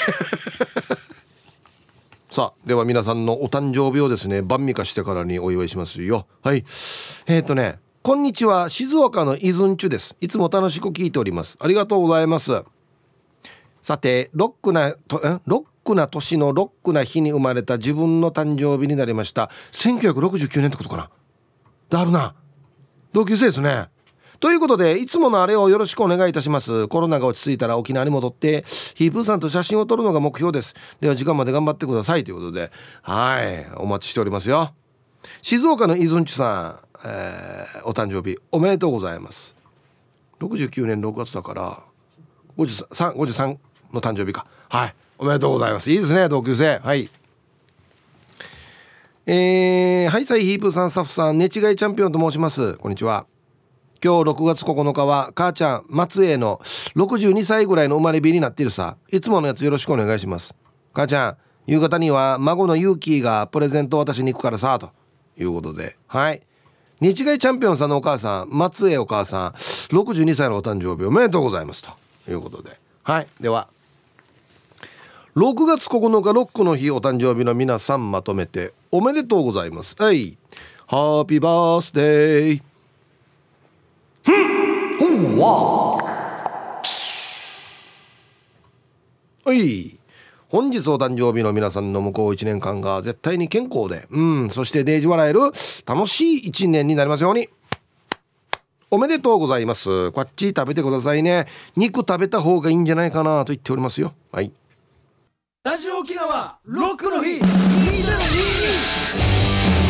[2.30, 6.26] さあでは皆さんのお誕生日をですね晩味化してからにお祝いしますよ。
[6.42, 6.64] はい。
[7.26, 8.68] えっ、ー、とねこんにちは。
[8.68, 10.16] 静岡のイズンチュです。
[10.20, 11.56] いつも楽しく聞いております。
[11.60, 12.62] ありがとうございます。
[13.82, 19.50] さてロックなとロックな年のロックな日に生まれた自分の誕生日になりました。
[19.72, 21.10] 1969年ってことかな。
[21.88, 22.34] だるな。
[23.12, 23.88] 同級生ですね。
[24.40, 26.88] ということでいつものあれをよろしくお願いいたします。
[26.88, 30.74] コロナが落ち着いたら沖縄に戻ってヒープーさんと写真を撮るのが目標です。
[31.00, 32.70] では時間まで頑張ってくださいということで。
[33.02, 34.72] はいお待ちしておりますよ。
[35.42, 39.54] 静岡のイズンチュさん、えー、お誕生日おめでとうございます。
[40.40, 41.82] 69年6月だから
[42.58, 43.58] 53 53
[43.92, 44.46] の誕生日か。
[44.68, 45.90] はいおめでとうございます。
[45.90, 46.78] いいですね同級生。
[46.78, 47.10] はい。
[49.28, 52.74] えー、ハイサイヒープーさんスタッフさん寝違いチャンピオンと申します。
[52.74, 53.26] こんにちは。
[54.06, 56.60] 今日6月9日は母ちゃん松江の
[56.94, 58.96] 62歳ぐらいの生まれ日になっているさ。
[59.10, 60.54] いつものやつよろしくお願いします。
[60.92, 64.90] 母ちゃん夕方には孫のユーキーがプレゼント渡しに行くからさと。
[65.36, 65.96] いうことで。
[66.06, 66.40] はい。
[67.00, 71.90] 日外チャンピオンさんのお母さん松江お母さん62歳のお誕生日おめでとうございますと。
[72.30, 72.78] いうことで。
[73.02, 73.26] はい。
[73.40, 73.66] では。
[75.34, 79.96] 6月9日ロックの日お誕生日の皆さんまとめておめでとうございます。
[79.98, 80.38] はい。
[80.86, 82.75] ハッピーバースデー。
[84.26, 84.98] ふん。
[84.98, 85.96] 電話
[89.44, 89.98] はい。
[90.48, 94.50] 本日お誕生日の皆さんの向こう1年間が絶対に健康でうん。
[94.50, 95.40] そしてデージ笑える
[95.86, 97.48] 楽しい1年になりますように。
[98.90, 100.10] おめでとうございます。
[100.12, 101.46] こっち食べてくださいね。
[101.76, 104.12] 肉食べた方がいいんじゃないかなと言っておりますよ。
[104.32, 104.50] はい。
[105.64, 107.38] ラジオ沖縄ロックの日。
[107.38, 109.85] 2022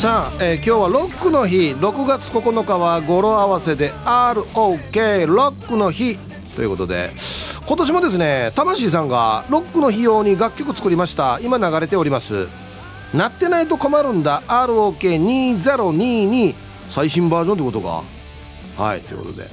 [0.00, 1.72] さあ、えー、今日はロックの日。
[1.72, 6.16] 6月9日は語呂合わせで ROK ロックの日。
[6.56, 7.10] ということで
[7.66, 11.38] 今年もですね魂さんがロックの日用に楽曲作りました。
[11.42, 12.48] 今流れております。
[13.12, 14.42] なってないと困るんだ。
[14.48, 16.54] ROK2022
[16.88, 18.02] 最新バージョンってことか。
[18.82, 19.46] はいということで。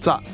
[0.00, 0.28] さあ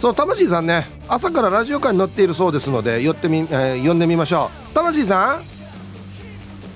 [0.00, 4.74] その魂さんね朝からラジオ館に乗っているそうですので寄ってみ、えー、呼んでみましょう。
[4.74, 5.44] 魂さん。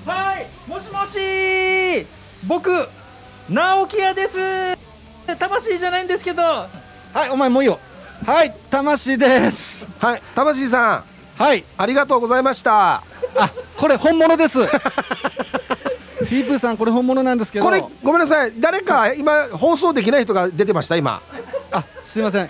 [0.09, 2.20] はいもしもし。
[2.45, 2.87] 僕
[3.49, 4.37] 直樹屋です。
[5.39, 6.41] 魂じゃないんですけど。
[6.41, 6.69] は
[7.25, 7.79] いお前もういいよ。
[8.25, 9.87] はい魂です。
[9.99, 11.03] はい魂さん。
[11.41, 12.95] はいありがとうございました。
[13.35, 14.59] あこれ本物です。
[16.27, 17.65] ヒープーさんこれ本物なんですけど。
[17.65, 18.53] これごめんなさい。
[18.59, 21.21] 誰か今放送できない人が出てました今。
[21.71, 22.49] あすいません。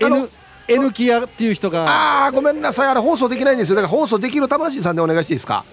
[0.00, 0.30] N
[0.68, 1.86] N キアっていう人が。
[1.86, 2.88] ああごめんなさい。
[2.88, 3.76] あれ放送できないんですよ。
[3.76, 5.64] だから放送できる魂さんでお願いしていいですか？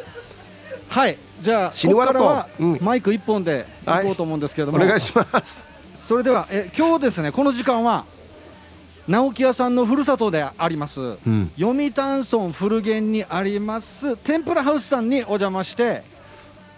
[0.90, 5.66] はいじゃあ死ぬわらと、うん、マイク一本でいこうと思うんですけども、はい、お願いします。
[6.00, 8.06] それではえ今日ですねこの時間は
[9.08, 16.04] 直木屋さんのふるさとであります、うん、読谷村古源にあります天ぷらハウスさんにお邪魔して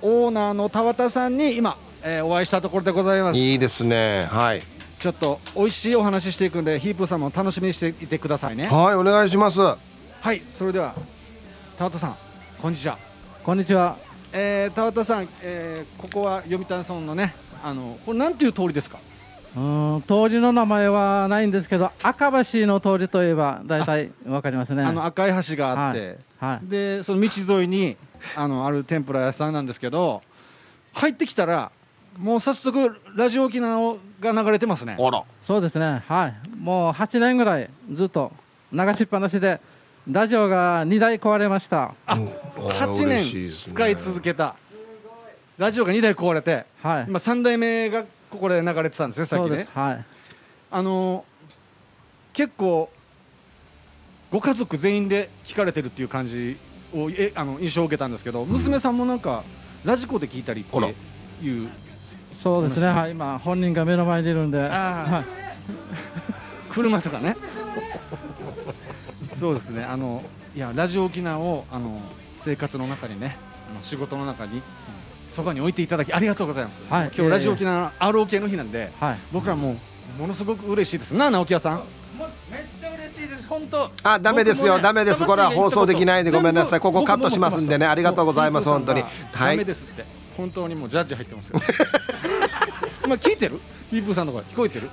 [0.02, 3.39] オーナーの田畑さんに今、えー、お会いしたところでございます。
[3.39, 4.28] いいですね。
[4.30, 4.62] はい。
[5.00, 8.67] ちょっと美味しいお話ししていくんでヒープーさんも楽しみにしていてくださいね。
[8.67, 9.60] はいお願いします。
[9.60, 9.78] は
[10.34, 10.93] いそれでは
[11.78, 12.15] 田畑さん
[12.62, 12.98] こんにちは。
[13.43, 19.00] こんにちはえー、田畑さん、えー、ここは読谷村のねあのこれなんていう通りですか？
[19.56, 24.84] うん通りの名前はないんですけど赤橋の通りといえば大体わかりますね。
[24.84, 27.98] あの赤い橋があって、はいはい、でその道沿いに
[28.36, 30.22] あのある天ぷら屋さんなんですけど
[30.94, 31.72] 入ってきたら
[32.20, 34.98] もう早速ラジオ沖縄が流れてますね。
[35.00, 35.24] あら。
[35.42, 36.04] そうですね。
[36.08, 36.36] はい。
[36.60, 38.32] もう8年ぐらいずっと
[38.72, 39.60] 流しっぱなしで
[40.10, 41.93] ラジオが2台壊れました。
[42.06, 42.15] あ
[42.56, 44.56] 8年使い続けた。
[45.58, 49.67] ラジオが2台壊れて、はい、今3台目がここで流れてたんですねさっきね。
[49.74, 50.06] はい。
[50.72, 51.26] あの
[52.32, 52.89] 結構
[54.32, 56.58] ご家族全員で聞かれてるっていう感じ
[56.93, 59.43] をえあの印象を受けたんですけど、娘さんもなんか
[59.84, 61.70] ラジコで聞いたりっていう
[62.32, 62.88] そうですね。
[62.88, 63.12] はい。
[63.12, 65.24] 今本人が目の前にいるんで、は
[66.70, 67.36] い、 車とかね
[69.39, 69.84] そうですね。
[69.84, 70.23] あの
[70.56, 72.02] いやラジオ沖縄をあの
[72.39, 73.38] 生活の中にね
[73.69, 74.62] あの仕事の中に、
[75.28, 79.76] そばに置いていただきありがとうございます、はい、今日ラジオ沖縄 ROK の日なんで、はい、僕らも
[80.17, 81.13] ものすごく嬉しいです。
[81.13, 81.84] な直木屋さん。
[82.50, 83.47] めっちゃ嬉しいです。
[83.47, 85.26] 本当あダメですよ、ね、ダメです。
[85.26, 86.80] これは放送できないでごめんなさい。
[86.80, 87.86] ここカットしますんでね。
[87.86, 88.69] ありがとうございます。
[88.69, 89.02] 本当に。
[89.02, 89.08] は
[89.54, 89.58] い。
[89.58, 90.06] ダメですって。
[90.36, 91.60] 本当にもうジャッジ入ってますよ。
[93.06, 93.60] 今聞いてる？
[93.89, 94.89] ヒープーさんの声聞こえてる？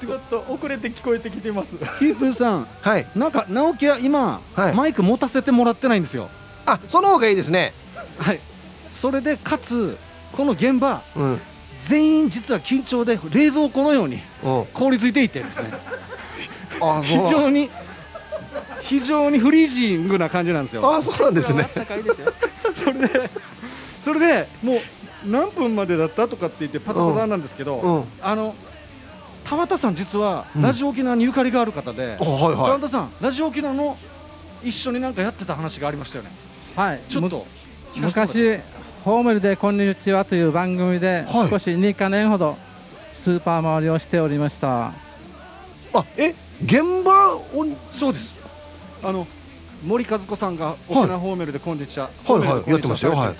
[0.00, 1.76] ちょっと遅れて聞こえてきてます。
[1.98, 3.06] ヒープーさんはい。
[3.14, 6.28] なんか直樹は今、はい、マイク持たせてもらってないんですよ。
[6.66, 7.72] あその方がいいですね。
[8.18, 8.40] はい。
[8.90, 9.96] それでかつ
[10.32, 11.40] この現場、うん、
[11.80, 14.18] 全員実は緊張で冷蔵庫のように
[14.72, 15.72] 凍りついていてですね。
[17.02, 17.70] 非常に
[18.82, 20.94] 非常にフリージングな感じなんですよ。
[20.94, 21.68] あそうなんですね。
[22.74, 23.30] それで
[24.00, 24.80] それでもう
[25.24, 28.54] 何分までだったとかって言ってパタパタなんですけど、うん、あの
[29.44, 33.96] 田畑さん実はラジオ沖縄にゆかりがある方で、うんはいはい、田畑さんラジオ沖縄の
[34.62, 36.30] 一緒になんかやってた話がありましたよね。
[36.74, 37.00] はい。
[37.08, 37.46] ちょっと
[37.96, 38.58] 昔
[39.04, 42.56] ホームルでこんにちはという番組で少し2か年ほど
[43.12, 44.92] スーパー回りをしておりました、は
[45.94, 47.44] い、あえ現場を
[47.88, 48.36] そうです。
[49.02, 49.26] あの
[49.84, 52.48] 森和子さんが沖縄ホーメルでこんにちは、はい、はい。
[52.48, 53.34] はいやってましたよ、はい、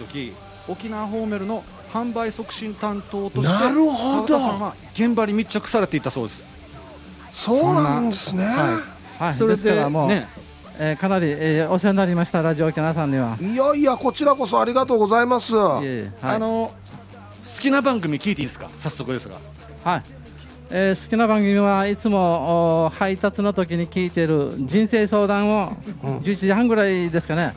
[0.69, 4.39] 沖縄ホーメルの販売促進担当としてなるほど。
[4.39, 6.45] さんは現場に密着されていたそうです。
[7.33, 8.45] そうなんですね。
[8.45, 8.83] は
[9.21, 10.29] い、はい、それでもう、ね
[10.79, 13.39] えー、かなり、えー、お世話になりましたラジオ沖縄さんには。
[13.41, 16.73] いやいやこちらこそありがとうございます、はい、あの
[17.57, 18.69] 好きな番組聞いていいですか？
[18.77, 19.37] 早速ですが。
[19.83, 20.03] はい
[20.71, 27.55] えー、好きな番組はいつも配達の時に聞いてる人生相談を11時半ぐらいですかね、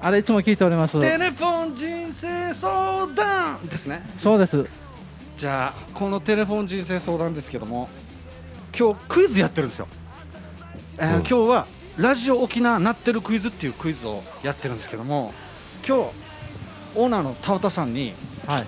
[0.00, 0.98] あれいつも聞いております。
[1.00, 4.02] テレフォン人生相談ですね。
[4.18, 4.84] そうです。
[5.36, 7.88] じゃあこのテレフォン人生相談ですけども
[8.78, 9.88] 今日クイズやってるんですよ、
[10.98, 15.34] えー、今日はラジオ沖縄なってるクイズっていうクイズをやってるんですけども
[15.86, 16.02] 今日
[16.94, 18.14] オーナーの田畑さんに、
[18.46, 18.66] はい、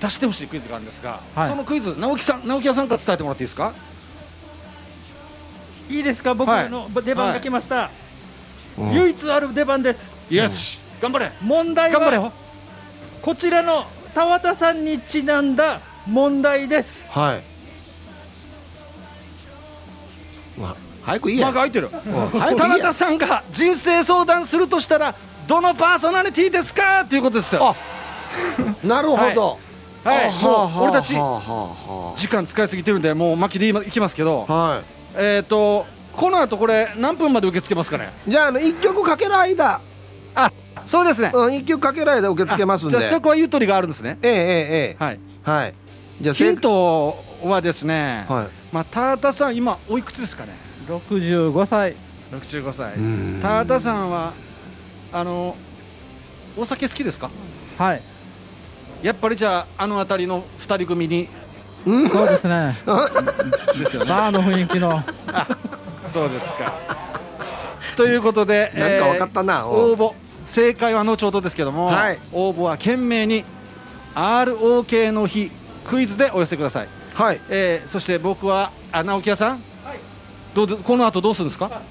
[0.00, 3.74] 出してほしいクイズがあるんですが、はい、そのクイズ直樹さん直樹屋さんから伝えてもらっていいですか？
[5.88, 6.34] いいですか？
[6.34, 7.90] 僕の出番が来ました、は
[8.78, 10.12] い、唯一ある出番です。
[10.30, 11.32] よし、うん、頑張れ。
[11.40, 12.32] 問題は
[13.22, 17.08] こちらの田畑さんにちなんだ問題です。
[17.10, 17.42] はい。
[20.60, 21.46] まあ早くいいや。
[21.46, 25.14] 間が空いてる、田畑さんが人生相談するとしたら
[25.46, 27.00] どのパーソナリティですか？
[27.00, 27.74] っていうことですよ。
[28.84, 29.58] なるほど、はい、
[30.04, 31.14] はい、もう俺たち
[32.16, 34.82] 時間使いすぎてるんでもう巻きでいきますけど、は
[35.14, 38.10] い、えっ、ー、とこの後これ何分まで受け付けますかね？
[38.26, 39.80] じゃああの1曲かける間。
[40.34, 40.52] あ
[40.86, 42.98] そうですね、うん、1曲かける間受け付けますんで。
[42.98, 44.18] じゃあそこはゆとりがあるんですね。
[44.22, 45.74] ええええはい、はい、
[46.20, 50.54] じゃあヒントはですね、はい、まあ田畑さん今おいくつですかね
[50.88, 51.96] ？65歳。
[52.32, 52.94] 65歳。
[53.42, 54.32] 田畑さんは
[55.12, 55.56] あの
[56.56, 57.30] お酒好きですか？
[57.76, 58.02] はい
[59.02, 61.28] やっぱりじゃああの辺りの2人組に。
[62.10, 62.76] そうですね。
[63.78, 64.10] ですよね。
[64.10, 65.02] バーの雰囲気の。
[66.02, 66.72] そうですか。
[67.96, 70.14] ということでなんか分かったな、えー、応募
[70.46, 73.44] 正解は後ほどですけども、はい、応募は懸命に
[74.14, 75.50] ROK の日
[75.84, 76.88] クイズでお寄せください。
[77.14, 79.98] はい、えー、そして僕はあ直樹屋さん、はい、
[80.54, 81.82] どうこの後どうするんですか？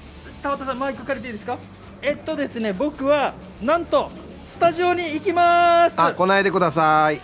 [0.42, 1.58] 田畑さんマイク借りていいですか？
[2.00, 4.10] えっとですね僕はなんと
[4.48, 6.00] スタジオに行きます。
[6.00, 7.20] あ来ないでください。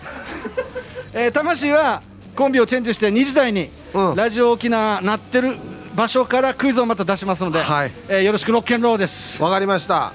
[1.11, 2.03] えー、魂は
[2.35, 5.57] コンビをチェンジして2時台に、うん、ラジオ沖縄なってる
[5.95, 9.41] 場所からクイズをまた出しますので、はい、えー、よろしくロッケンローです。
[9.41, 10.13] わかりました。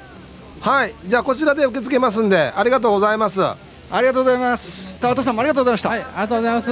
[0.61, 0.95] はい。
[1.05, 3.43] じゃあこちらで受け付けますんでありがとうございます。
[3.43, 3.57] あ
[4.01, 4.97] りがとうございます。
[5.01, 5.89] 田畑さんもありがとうございました。
[5.89, 6.71] はいありがとうございます。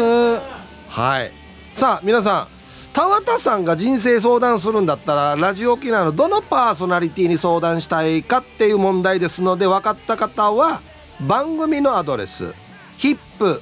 [0.88, 1.32] はい。
[1.74, 2.57] さあ皆さん
[2.92, 10.80] 田畑さんが人生相談するんだったらラジオ沖縄のどのパーソナリティに相談したいかっていう問題ですので分かった方は
[11.20, 12.54] 番組のアドレス
[12.98, 13.58] hip.r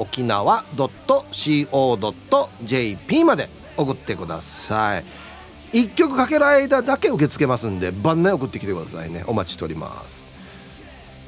[0.00, 0.64] 沖縄
[1.32, 5.04] .co.jp まで送ってください。
[5.72, 9.22] 1曲かける間だけ受け付けますんで晩年送ってきてくださいね。
[9.28, 10.24] お待ちしております。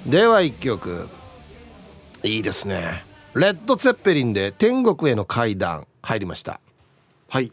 [0.04, 1.08] では1曲。
[2.24, 3.04] いいですね。
[3.34, 5.86] レッド・ツェッペリンで天国への階段。
[6.02, 6.60] 入りました。
[7.28, 7.52] はい。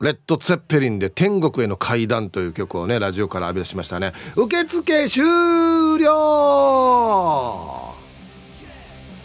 [0.00, 4.12] レッド・ツェッペリンで天国への階段という曲をねラジオから浴び出しましたね。
[4.36, 5.22] 受付終
[5.98, 6.08] 了!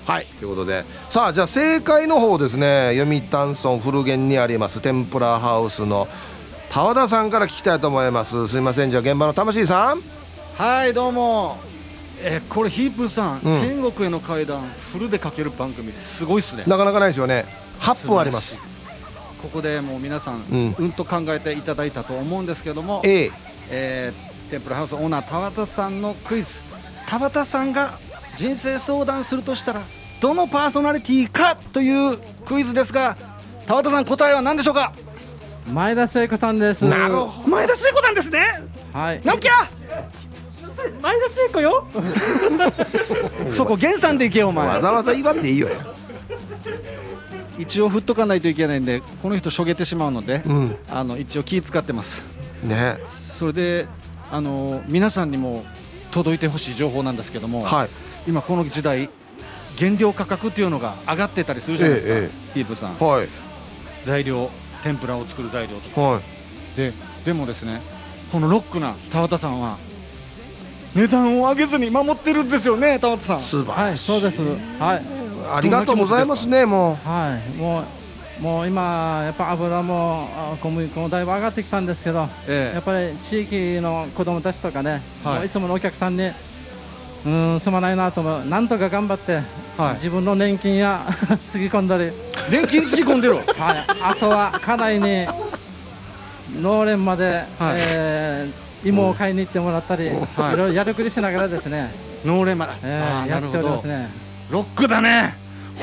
[0.05, 0.25] はい。
[0.25, 2.93] ということでさあじゃあ正解の方ですね。
[2.97, 6.07] 読谷村古源にあります天ぷらハウスの
[6.69, 8.47] 田和田さんから聞きたいと思います。
[8.47, 8.91] すいません。
[8.91, 10.01] じゃあ現場の魂さん。
[10.55, 11.57] はいどうも。
[12.19, 16.63] えこれヒープさん、うん、天国への階段フルでかける番組すごいっすね。
[16.65, 17.45] なかなかないですよね
[17.79, 18.57] 8分あります。
[19.41, 23.29] ここでもう皆さん、うん、うんと考えていただいたと思うんですけども、え
[23.69, 24.13] え。
[24.47, 26.61] ー、天ぷらハウスオーナー田畑さんのクイズ。
[27.07, 27.99] 田畑さんが
[28.35, 29.81] 人生相談するとしたら
[30.19, 33.15] どのパーソナリティかというクイズですが
[33.65, 34.91] 田畑さん答えは何でしょうか？
[35.71, 36.85] 前田聖子さんです。
[36.85, 37.47] なるほど。
[37.49, 38.45] 前田聖子なんですね。
[38.93, 39.21] はい。
[39.23, 39.49] 直樹
[41.01, 41.85] 前田聖子よ。
[43.51, 44.67] そこ源さんでいけよお前。
[44.67, 45.67] わざわざ言わんでいいよ
[47.57, 52.23] 一応振っとかないといけないんでこの人しょげてしまうので、うん、あの一応気使ってます。
[52.63, 52.97] ね。
[53.09, 53.87] それで
[54.31, 55.63] あの皆さんにも
[56.11, 57.89] 届いてほしい情報なんですけども、はい、
[58.27, 59.09] 今この時代
[59.77, 63.27] 原料価格っていうのが上がってたりするじゃないですか、ええ、ヒープさん、はい、
[64.03, 64.49] 材料
[64.83, 66.93] 天ぷらを作る材料とか、はい、で
[67.25, 67.81] でもですね
[68.31, 69.77] このロックな田畑さんは
[70.95, 73.39] 値段を上げずに守ってるんですよね田畑さん。
[73.39, 74.41] 素晴らしい、はい、そうです。
[74.79, 77.07] はいありがとうございますねもう。
[77.07, 77.85] はいもう
[78.39, 80.29] もう今やっぱ油も
[80.61, 86.31] 小麦粉もだいぶ上がってきたんですけど、ええ、やっぱり地域の子供たちとかね、はい、いつものお客さんに
[87.25, 88.45] うんすまないなと思う。
[88.45, 89.41] なんとか頑張って、
[89.75, 91.01] はい、自分の年金や
[91.51, 92.11] つぎ込んだり。
[92.49, 93.35] 年金つぎ込んでる。
[93.57, 93.85] はい。
[94.01, 95.27] あとは家内に
[96.61, 101.91] 農連まで、はい、えー、芋を買いに行ってもらったり、はい、いろいろやるくりしながらですね。
[102.23, 105.35] 農連まで、えー、やっておりますねロックだね。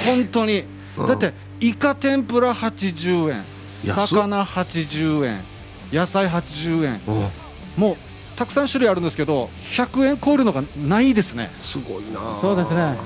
[0.07, 0.65] 本当に、
[0.97, 3.45] うん、だってイカ天ぷら80円。
[3.69, 5.55] 魚80円。
[5.93, 7.31] 野菜80円、うん、
[7.77, 7.97] もう
[8.37, 11.53] たくさん種類あるんですけど100円超えるのがないですね。
[11.59, 12.37] すごいな。
[12.41, 12.97] そうですね。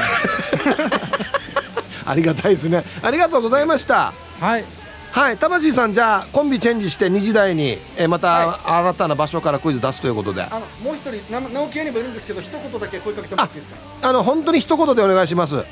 [2.05, 2.83] ありがたいですね。
[3.01, 4.13] ありがとうございました。
[4.39, 4.63] はい
[5.11, 14.09] はい魂さんじゃあコンビチェンジして2時台にえまた新たな場所からクイズ出すということで、あのもう一人な直木屋にもいるんですけど一言だけ声かけてもらっていいですか？
[14.09, 15.55] あの本当に一言でお願いします。
[15.57, 15.65] はい。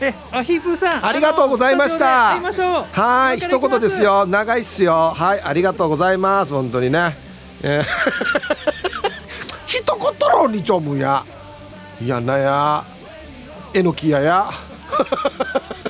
[0.00, 2.38] えあヒープーさんありがとうございました。
[2.40, 4.24] はい一言ですよ。
[4.26, 5.12] 長いっすよ。
[5.14, 6.54] はいありがとうございます。
[6.54, 7.14] 本当にね、
[7.62, 7.84] えー、
[9.66, 11.22] 一言ろにちょむや。
[12.00, 12.84] いやなや。
[13.74, 14.50] えのきやや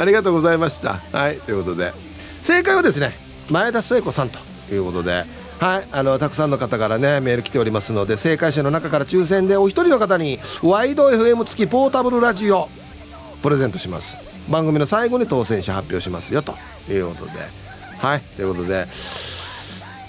[0.00, 0.94] ありがとうございました。
[1.12, 1.92] はいということで。
[2.40, 3.12] 正解はですね
[3.50, 4.38] 前田末子さんと
[4.72, 5.24] いうことで。
[5.58, 12.70] はいあのたくさんの方からねメール来ておりますので正解者の中から抽選でお一人の方にワイド FM 付きポータブルラジオ
[13.42, 14.16] プレゼントします。
[14.48, 16.54] 番組の最後に当選者発表しますよと
[16.90, 17.32] いうことで。
[17.98, 18.86] はいということで。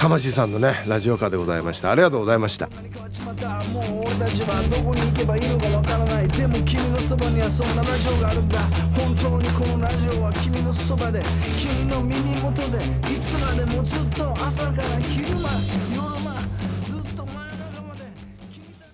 [0.02, 1.92] 魂さんのねラジオカーでございました。
[1.92, 2.68] ありがとうございました。
[2.68, 2.76] もう
[4.00, 8.60] 俺たちはどこに行けばいいのかわからないでも君のそばにはそんなラジオがあるんだ
[8.98, 11.22] 本当にこのラジオは君のそばで
[11.56, 12.84] 君の耳元で
[13.14, 15.50] いつまでもずっと朝から昼間
[15.94, 16.42] 夜間
[16.84, 17.32] ずっと中
[17.84, 18.02] まで
[18.52, 18.90] 君たち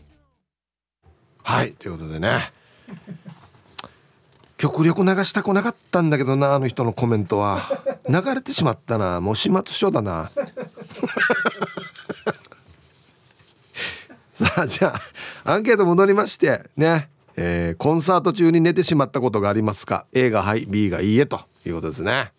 [1.42, 2.52] はいということでね。
[4.58, 7.62] 極力流したくなかったんだけどなあの人のコメントは。
[8.10, 9.22] 流れてしまったな。
[9.22, 10.32] もう始末書だな
[14.34, 14.94] さあじゃ
[15.44, 17.10] あアンケート戻りましてね
[17.40, 22.32] えー、コンサート中に寝てしまったことがありますか？A がはい B がいいえということですね。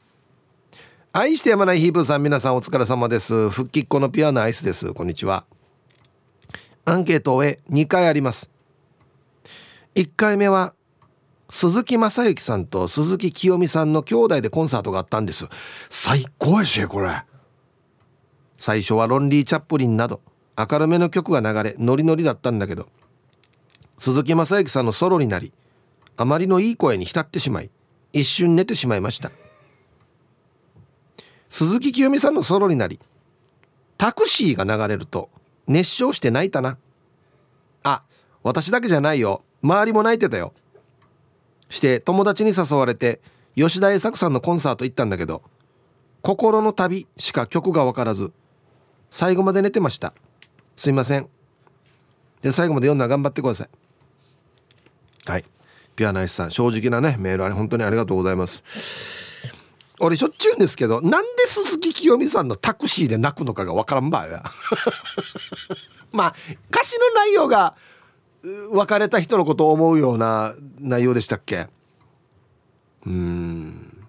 [1.13, 3.49] 愛してやまないヒープーさん皆さんお疲れ様です。
[3.49, 4.93] 復帰っ子のピアノアイスです。
[4.93, 5.45] こんにちは。
[6.85, 8.51] アンケートを2回あります。
[9.95, 10.75] 1回目は
[11.49, 15.47] 鈴木雅之さんと鈴木清美さんの兄弟でコンサートがあったんです。
[15.91, 17.23] 最高やしこれ。
[18.59, 20.21] 最初はロンリー・チャップリンなど
[20.59, 22.89] 明るめの曲が流れノリノリだったんだけど
[23.99, 25.53] 鈴木雅之さんのソロになり
[26.17, 27.71] あまりのいい声に浸ってしまい
[28.13, 29.31] 一瞬寝てしまいました。
[31.49, 33.01] 鈴木清美さんのソロになり
[33.97, 35.31] タクシーが流れると
[35.67, 36.77] 熱唱して泣いたな。
[37.85, 38.03] あ
[38.43, 39.43] 私だけじゃないよ。
[39.63, 40.53] 周りも泣いてたよ。
[41.71, 43.21] して友達に誘われて
[43.55, 45.43] 吉田栄作さんのコンサート行ったんだけど
[46.23, 48.33] 「心の旅」しか曲が分からず
[49.11, 50.13] 最後まで寝てました。
[50.77, 51.29] すいません。
[52.43, 53.69] で最後まで読んだら頑張ってください。
[55.31, 55.45] はい。
[55.97, 58.63] ピアナイスさん正直なねメールあれ本当にありがとうございます。
[60.01, 64.45] 俺しょっちゅうんですけどなんで鈴木清美さんのタクシーで泣くのかが分からんばや。
[66.13, 66.35] まあ
[66.71, 67.75] 歌詞の内容が
[68.71, 71.67] 別れた人のことを思うような内容でしたっけ。
[73.05, 74.07] うん。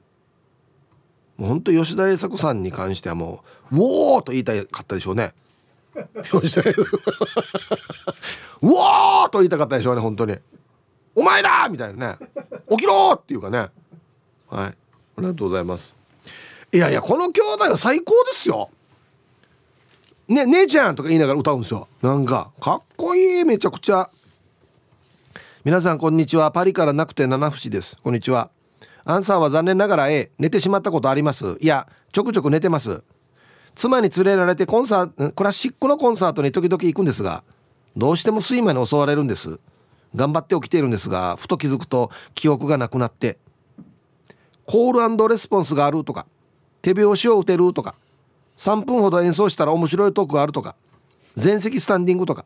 [1.37, 5.33] もうほんと吉田栄作さんに関してはもう「ウォー!」と言いたかったでしょうね。
[6.23, 6.81] 吉田栄作
[8.61, 10.37] ウォー!」と言いたかったでしょうね本当に
[11.15, 12.27] 「お前だ!」みたいなね
[12.69, 13.57] 「起きろ!」っていうかね。
[13.57, 13.69] はい。
[14.69, 14.73] あ
[15.17, 15.95] りがとうございます。
[16.71, 18.69] いやいやこの兄弟は最高ですよ。
[20.27, 21.87] ね姉ちゃんとか言いながら歌うんですよ。
[22.01, 24.09] なんかかっこいいめちゃくちゃ。
[25.65, 26.51] 皆さんこんにちは。
[26.51, 27.97] パリからなくて七節です。
[28.01, 28.49] こんにちは。
[29.05, 31.57] アンサーは残念ながら A 寝てしまったことあります。
[31.59, 33.01] いやちょくちょく寝てます。
[33.75, 37.43] 妻に連れられてコンサートクラシックのコンサートに時々行くんですが
[37.95, 39.59] どうしても睡魔に襲われるんです。
[40.15, 43.37] 頑張って起きているんですがふと気づくと記憶がなくなって
[44.65, 46.25] コールレスポンスがあるとか
[46.81, 47.95] 手拍子を打てるとか
[48.57, 50.75] 3分ほど演奏したら面白いトークがあるとか
[51.35, 52.45] 全席スタンディングとか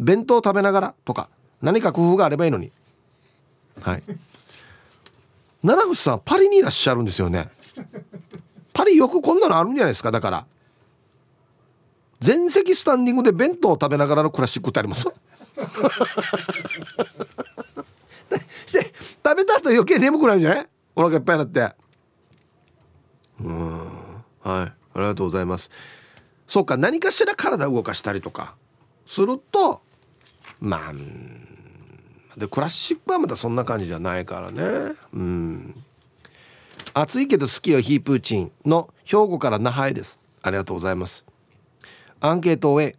[0.00, 1.28] 弁当食べながらとか
[1.62, 2.70] 何か工夫があればいいのに。
[3.80, 4.02] はい。
[5.62, 7.48] 七伏さんパリにいらっしゃるんですよね。
[8.78, 10.12] パリよくこんなのあるんじゃないですか？
[10.12, 10.46] だから。
[12.20, 15.02] 全席スタンディングで弁当を食べながらのクラシックってあります？
[18.66, 18.92] して
[19.24, 20.68] 食べた後余計眠くなるんじゃない？
[20.94, 21.74] お腹いっぱいになって。
[23.40, 23.78] うん。
[23.78, 23.92] はい。
[24.44, 25.70] ありがとうございます。
[26.46, 28.54] そうか何かしら体動かしたりとか。
[29.06, 29.80] すると
[30.60, 30.92] まあ
[32.38, 34.94] でクラシックはまだそんな感じじゃないからね。
[35.14, 35.84] うん
[37.00, 40.20] 暑いけど好きよヒープーチンの兵庫から那覇へです。
[40.42, 41.24] ありがとうございます。
[42.18, 42.96] アンケートを終え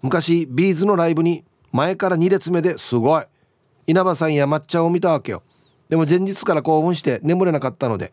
[0.00, 3.24] 昔ビーズのライブに前から2列目ですごい。
[3.88, 5.42] 稲葉さんや抹茶を見たわけよ。
[5.88, 8.12] でも前日から興奮して眠れなかったので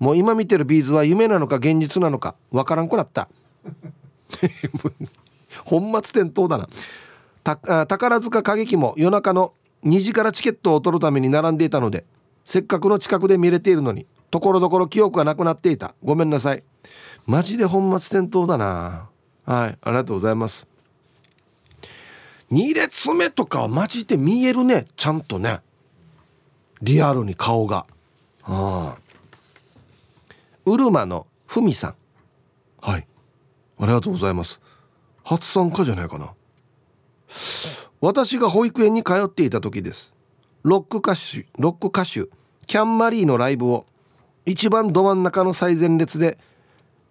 [0.00, 3.28] もう今見てるビーズは夢なのか現実なのかわからんくなった。
[5.64, 7.86] 本末転倒だな。
[7.86, 9.52] 宝塚歌劇も夜中の
[9.84, 12.04] 2時からチケットを取るために並んでいたので
[12.44, 15.94] せっかくの近くで見れているのにところどころ記憶がなくなっていた。
[16.02, 16.62] ごめんなさい。
[17.26, 19.08] マジで本末転倒だな。
[19.46, 20.66] はいありがとうございます。
[22.52, 24.86] 2列目とかはマジで見えるね。
[24.96, 25.60] ちゃんとね。
[26.82, 27.86] リアルに顔が。
[28.42, 28.98] ああ
[30.66, 31.94] うるまのふみさん。
[32.80, 33.06] はい。
[33.78, 34.60] ありがとうございます。
[35.22, 36.32] 初参加じゃないかな。
[38.00, 40.12] 私が保育園に通っていた時です。
[40.62, 42.28] ロック歌手ロック歌手
[42.66, 43.86] キャンマリーのライブを
[44.46, 46.38] 一番ど真ん中の最前列で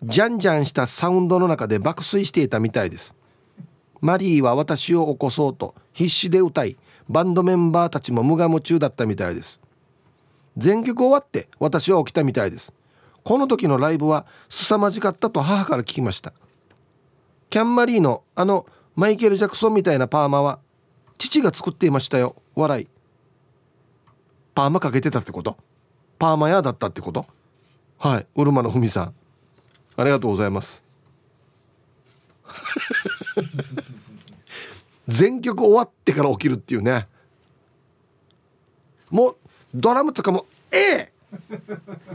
[0.04, 3.16] じゃんじゃんしたサウンドの中で爆睡していたみたいです。
[4.02, 6.78] マリーは私を起こそうと必死で歌い
[7.08, 9.60] バンドメンバーたちも無我夢中だったみたいです。
[10.58, 12.74] 全曲終わって私は起きたみたいです。
[13.24, 16.34] この時のライブは凄まじかったと母から聞きました。
[17.50, 18.66] キャンマリーのあの
[18.96, 20.60] マイケル・ジャクソンみたいなパーマは
[21.18, 22.88] 父が作っていましたよ笑い。
[24.54, 25.58] パーマかけてたってこと？
[26.24, 27.26] パーマ屋だったってこと？
[28.00, 28.28] はい。
[28.34, 29.14] うるまのふみさん。
[29.98, 30.82] ありがとうございます。
[35.10, 37.10] 全曲終わってから起きるっていうね。
[39.10, 39.38] もう
[39.76, 41.12] ドラムとかも「ええ！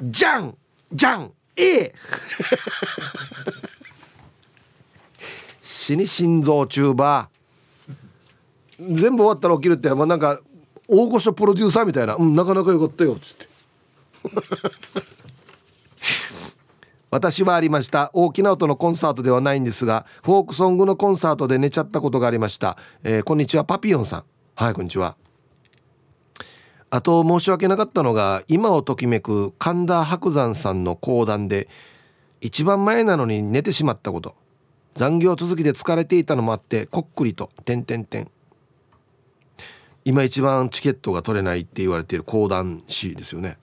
[0.05, 0.57] じゃん！
[0.91, 1.31] じゃん！
[1.55, 1.95] ええ！
[5.61, 8.97] 死に心臓チューバー。
[8.97, 10.41] 全部終わったら起きるってもうなんか
[10.89, 13.48] 大御所プロデューサーみたいな「うんなかなかよかったよ」っつって。
[17.11, 18.11] 私はありました。
[18.12, 24.25] 大きな音のコンサートではないんですがフォークソングのコンサートで寝ちゃったことがありました、えー、こんにちはパピヨンさん。
[24.55, 25.16] はいこんにちは。
[26.91, 31.69] あと申し訳なかったのが今をときめく神田伯山さんの講談で
[32.41, 34.37] 一番前なのに寝てしまったこと。
[34.95, 38.29] 残業続きで疲れていたのもあってこっくりと点点点
[40.05, 43.59] 今一番チケットが取れないって言われている講談師ですよね。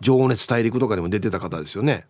[0.00, 2.06] 情熱大陸とかにも出てた方ですよね。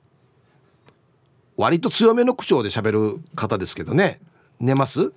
[1.57, 4.21] 割と強めの口調で喋る方ですけどね。
[4.59, 5.13] 寝ます？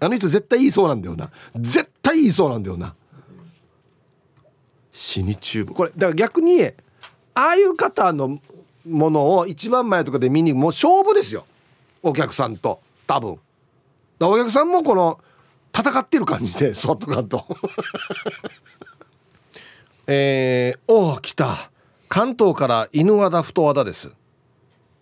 [0.00, 1.30] あの人絶対言いそうなんだよな。
[1.56, 2.94] 絶対言いそうなんだよな。
[4.92, 6.72] 死にチューブこれだから逆にあ
[7.34, 8.38] あいう方の
[8.86, 11.44] ものを一番前とかで見にもう勝負ですよ。
[12.02, 12.80] お客さんと。
[13.06, 13.38] 多分。
[14.20, 15.20] お客さんもこの
[15.76, 17.44] 戦ってる感じでそっとかんと。
[20.06, 21.70] えー、おお来た。
[22.08, 24.12] 関東から犬和田太和田です。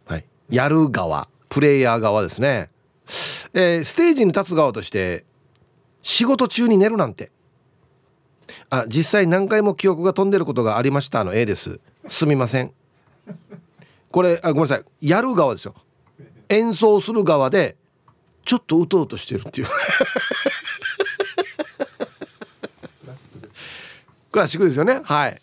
[0.07, 0.24] はい。
[0.48, 1.28] やる側。
[1.48, 2.70] プレイヤー側ですね。
[3.53, 5.24] えー、ステージに立つ側として
[6.00, 7.30] 仕事中に寝るなんて。
[8.70, 11.24] あ実際何回も記憶が飛んでることがありました。
[11.24, 11.80] の A です。
[12.07, 12.72] すみません。
[14.11, 15.09] これあごめんなさい。
[15.09, 15.74] やる側ですよ。
[16.48, 17.76] 演奏する側で
[18.44, 19.66] ちょっとうとうとしてるっていう。
[24.32, 25.00] クラシックですよね。
[25.04, 25.40] はい。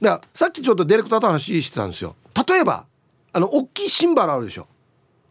[0.00, 2.14] だからさっきちょっとディレクターと話してたんですよ。
[2.48, 2.84] 例えば
[3.32, 4.68] あの大きいシンバルあるでしょ。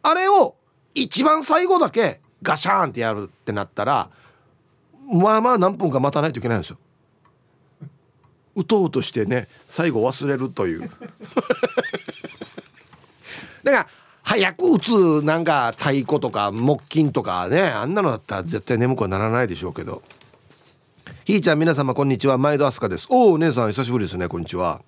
[0.02, 0.56] あれを
[0.96, 4.10] 一番最後だけガシャーンってやるってなったら
[5.12, 6.78] まあまあ何分か待たないといけないんですよ。
[8.56, 10.90] うとうとしてね最後忘れるという。
[13.64, 13.88] だから
[14.24, 20.04] 早く打つなんか太鼓とか木琴とかねあんなのだったら絶対眠くはならないでしょうけど
[21.30, 22.40] ひーちゃん皆様こんにちは。
[22.40, 23.06] 毎度アスカです。
[23.08, 24.28] おお姉さん久しぶりですね。
[24.28, 24.82] こんにちは。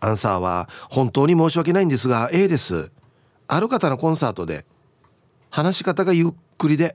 [0.00, 2.90] アンサーは本当に申し訳ないんですが A です。
[3.46, 4.66] ある方のコンサートで
[5.48, 6.94] 話し方がゆっくりで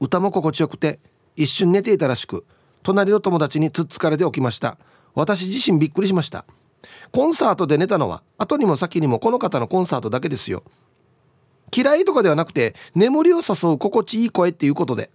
[0.00, 0.98] 歌も心地よくて
[1.36, 2.44] 一瞬寝ていたらしく
[2.82, 4.76] 隣の友達につっつかれて起きました。
[5.14, 6.46] 私自身びっくりしました。
[7.12, 10.64] コンサートで寝たのは後にも先にもこの方のコンサートだけですよ。
[11.72, 15.10] 嫌いとかではなくて眠りを誘う心地いい声っていうことで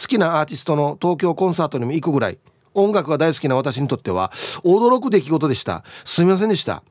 [0.00, 2.38] 好きなアーティストの東京コンサートにも行くぐらい
[2.72, 4.32] 音楽が大好きな私にとっては
[4.64, 5.84] 驚く出来事でした。
[6.04, 6.82] すみませんでした。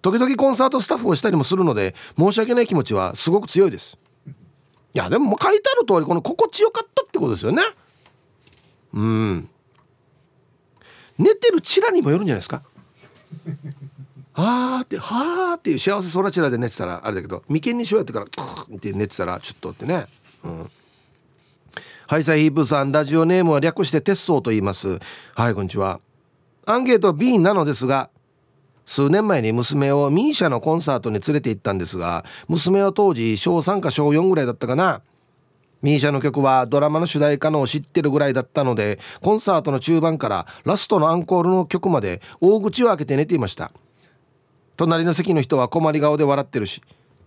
[0.00, 3.98] 時々コンサートスタッフをしたりもするので申し訳ない気持ちはすごく強いです。
[4.94, 7.62] いやでも書いてある通りこの心地よかったってことですよね。
[8.94, 9.48] うん。
[11.18, 12.62] 寝てるチラにもよるんじゃないですか。
[14.34, 20.06] はーってはーっていう幸せそうなチラで寝てたらあれだけど眉間にしようやってからクーって寝てたらちょっとってね。
[20.44, 20.70] うん。
[22.06, 24.98] ハイサイヒープさんラジオネームは略して鉄相と言います。
[25.34, 26.00] はいこんにちは。
[26.66, 28.10] アンケート B なのですが
[28.86, 35.02] 数年前に娘を misia のコンサートに連れて行ったんですが娘は当時小3か小4ぐらいだったかな。
[35.82, 43.72] misia の曲はドラマの主題歌のを知ってるぐらいだったのでコンサートの中盤からラストのアンコールの曲まで大口を開けて寝ていました。
[44.76, 46.82] 隣の席の人は困り顔で笑ってるし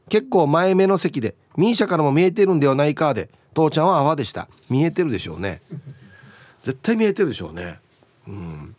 [0.10, 4.50] 結構前目の席で misia からも見えてるんではないかで父ちゃんは泡でした。
[4.70, 5.62] 見えてるでしょうね。
[6.64, 7.80] 絶対見えてるでしょうね。
[8.28, 8.76] うん。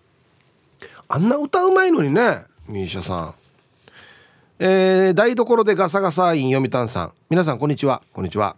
[1.09, 3.35] あんな歌うまいのにねミーシャさん。
[4.59, 7.12] えー、台所でガサガサイン読谷さん。
[7.31, 8.03] 皆さんこんにちは。
[8.12, 8.57] こんにちは。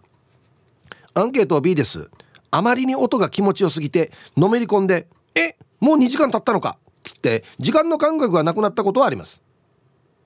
[1.13, 2.09] アンケート B です。
[2.51, 9.41] あまりに音が気持ちよすぎてのめり込んでえもう2時間経ったのかつって時間の感覚がなくなったことはあります。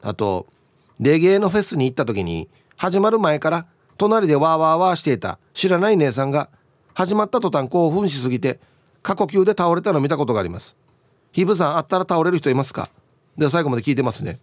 [0.02, 0.48] あと
[1.00, 3.66] レゲエのフェスに行った時に始まる前から
[3.98, 6.50] 隣でワーワーワーしていた知らない姉さんが
[6.94, 8.60] 始まった途端興奮しすぎて
[9.02, 10.76] 過呼吸で倒れたの見たことがあります。
[11.32, 12.90] ヒブさんあったら倒れる人いますか？
[13.38, 14.40] では最後まで聞いてますね。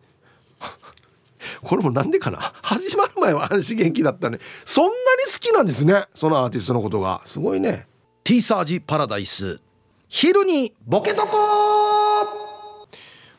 [1.62, 2.38] これもなんでかな？
[2.62, 4.38] 始まる前は安心元気だったね。
[4.64, 4.96] そんなに
[5.32, 6.06] 好きなんですね。
[6.14, 7.22] そのアーティストのことが。
[7.26, 7.86] すごいね。
[8.24, 9.60] T サージパラダイス。
[10.08, 11.28] 昼にボケとこ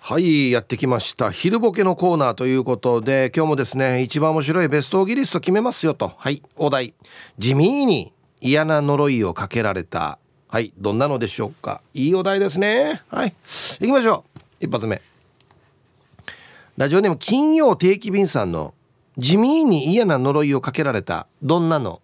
[0.04, 1.30] はいやってきました。
[1.30, 6.14] 昼ボケのコーナーということで今日もですね一番面白いベストオギリスト決めますよと。
[6.18, 6.96] はいお題。
[7.38, 10.18] 地味に嫌な呪いをかけられた。
[10.48, 11.84] はいどんなのでしょうか。
[11.94, 13.04] いいお題ですね。
[13.10, 13.36] はい
[13.80, 14.66] 行きましょう。
[14.66, 15.04] 一発目。
[16.78, 18.74] ラジオネーム金曜定期便さんの
[19.20, 21.28] 地味に嫌な呪いをかけられた。
[21.44, 22.02] どんなの？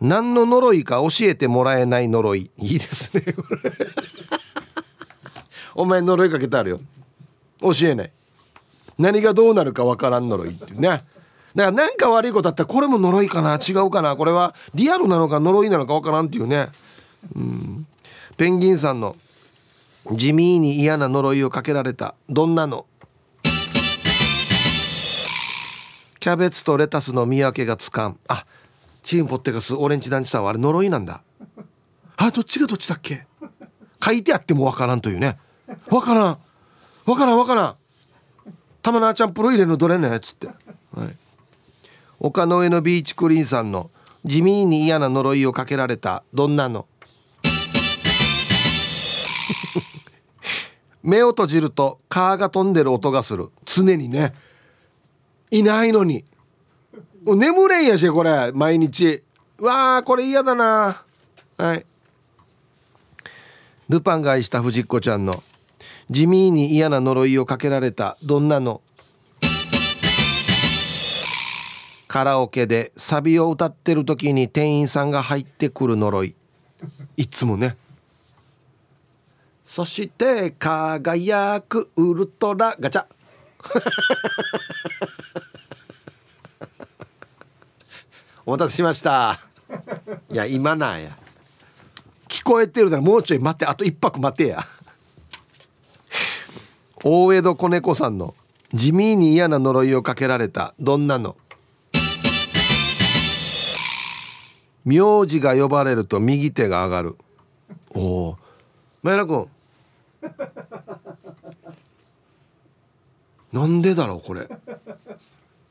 [0.00, 2.50] 何の呪いか教えてもらえない呪い。
[2.58, 3.22] いいですね
[5.74, 6.80] お前呪いかけてあるよ。
[7.60, 8.12] 教えない。
[8.98, 10.88] 何がどうなるかわからん呪いっていうね。
[10.88, 11.04] だか
[11.54, 13.58] ら何か悪いことあったらこれも呪いかな。
[13.58, 14.16] 違うかな。
[14.16, 16.68] これはリアルなのか呪いなのかわからんっていうね。
[17.34, 17.86] うん。
[18.36, 19.16] ペンギンさんの
[20.12, 22.86] 地味に嫌な呪いをかけられたどんなの？
[26.20, 28.18] キャベツとレタスの見分けがつかん。
[28.28, 28.44] あ
[29.04, 31.22] チームポッテガスオレンジ団地さんはあれ呪いなんだ。
[32.16, 33.26] あどっちがどっちだっけ？
[34.02, 35.38] 書いてあってもわからんというね。
[35.88, 36.38] わからん。
[37.06, 37.76] わからんわからん。
[38.82, 40.52] 玉菜ちゃんプロ入れのどれねっつって、は
[41.04, 41.16] い、
[42.20, 43.90] 丘の上のビーチクリーンさんの
[44.24, 46.86] 地味に嫌な呪いをかけられたどんなの？
[51.02, 53.50] 目を閉じるとカーが飛んでる音がする。
[53.66, 54.34] 常にね。
[55.50, 56.24] いないのに。
[57.26, 59.22] 眠れんやしこれ毎日。
[59.58, 61.04] わあこれ嫌だな。
[61.56, 61.86] はい。
[63.88, 65.42] ルパンが愛した藤子ちゃんの
[66.10, 68.82] 地味に嫌な呪いをかけられたどんなの？
[72.08, 76.34] カラオケでサビを歌ってる時に店員さんが入ってくる呪い。
[77.16, 77.76] いつもね。
[79.62, 83.06] そして輝くウルトラガチャ。
[88.46, 89.40] お待たせしました。
[90.30, 91.16] いや今なんや。
[92.28, 94.66] 聞こえてるならもうちょい待ってあと一泊待てや。
[97.02, 98.34] 大江戸子猫さんの
[98.72, 101.36] 地味に嫌な呪いをかけられたどんなの？
[104.84, 107.16] 名字が呼ばれると右手が上がる。
[107.94, 108.38] おお
[109.02, 109.48] 前田君。
[113.52, 114.48] なんでだろうこれ。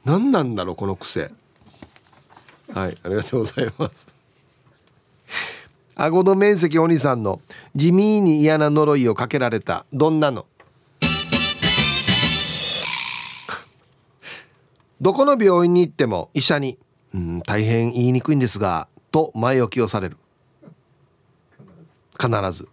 [0.06, 1.32] 何なんだろうこの癖
[2.74, 4.08] はいありがとうございます。
[5.96, 7.40] 顎の面積お兄さんの
[7.76, 10.48] 地味に嫌な呪いをかけられたどんなの？
[15.00, 16.80] どこの病院に行っても医者に
[17.14, 20.18] 「うん大変言いにくいんですが」と前置きをされる。
[22.20, 22.68] 必ず。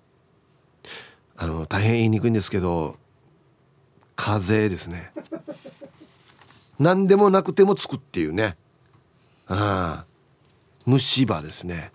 [1.36, 2.96] あの大変言いにくいんですけど
[4.16, 5.12] 風邪ですね。
[6.78, 8.56] 何でもなくてもつくっていうね。
[9.50, 10.04] ああ
[10.86, 11.92] 虫歯ですね。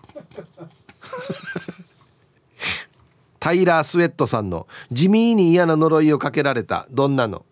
[3.40, 6.86] タイラー・スウェットさんの地味に嫌な呪いをかけられた。
[6.90, 7.44] どんなの？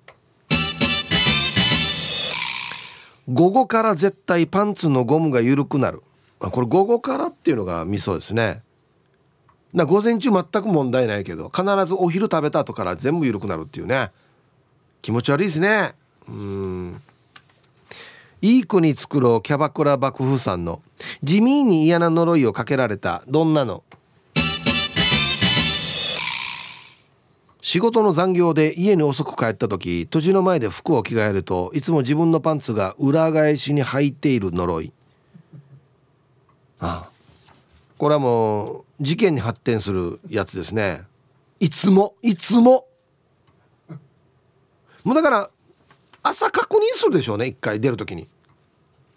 [3.32, 6.02] 午後から絶対パンツのゴムが緩くなる。
[6.38, 8.62] これ午後からっていうのがミソですね。
[9.72, 14.10] な午前中全く問題ないけど必ずお昼食べた後から全部緩くなるっていうね。
[15.00, 15.94] 気持ち悪いですね。
[16.28, 17.00] うん。
[18.44, 20.82] いい国作ろうキャバクラ幕府さんの。
[21.22, 23.22] 地味に嫌な呪いをかけられた。
[23.26, 23.82] どんなの？
[27.62, 34.92] 仕事の残業で家に遅く帰った時土地の前で服を着替えるといつも自分のパンツが裏返しに履いている呪い。
[36.80, 37.10] ああ。
[37.96, 41.04] これはもう事件に発展するやつですね。
[41.60, 42.86] いつもいつも。
[45.02, 45.50] もうだから
[46.22, 48.28] 朝確認するでしょうね一回出る時に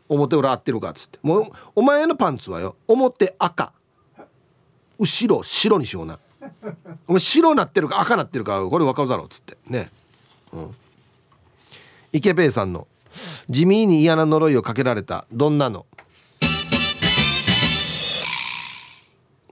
[0.09, 1.19] 表裏合ってるかっつって。
[1.21, 3.73] もうお前のパンツはよ表赤。
[4.99, 6.19] 後ろ白にしような。
[7.07, 9.57] お前白なってるか赤なってるかこれ分かるだろうっつって。
[9.67, 9.89] ね。
[10.53, 10.75] うん。
[12.13, 12.87] 池ペイさんの
[13.49, 15.85] 地味に嫌な呪いをかけられたどんなの。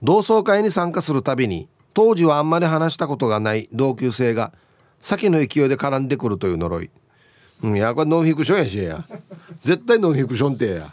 [0.02, 4.52] 同窓会に参加するたびに当時はあんまり話したことがない同級生が
[4.98, 6.90] 先の勢いで絡んでくるという呪い。
[7.62, 9.04] うんやこれノンフィクションやしや。
[9.60, 10.92] 絶対ノンフィクションってや。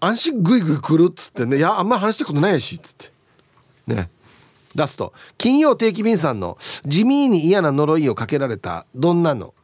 [0.00, 1.56] 安心グイグイ来るっつってね。
[1.56, 3.10] いやあんま話したことないやしっつって。
[3.86, 4.10] ね。
[4.74, 5.12] ラスト。
[5.38, 9.54] 金曜定期便さんの地味に嫌な呪いをかけられたどんなの？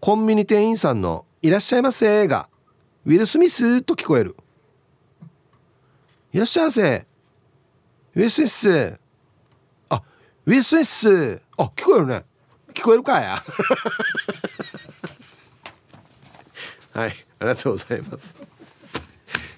[0.00, 2.48] コンビニ店員さんの「いらっしゃいませ」が
[3.04, 4.36] ウィル・スミスと聞こえる
[6.32, 7.04] 「いらっしゃいませ」
[8.14, 8.98] ウィル・スミス。
[10.48, 11.42] ウィル・スミス。
[11.58, 12.24] あ聞こえるね。
[12.72, 13.36] 聞こえるかや。
[16.94, 18.34] はいありがとうございます。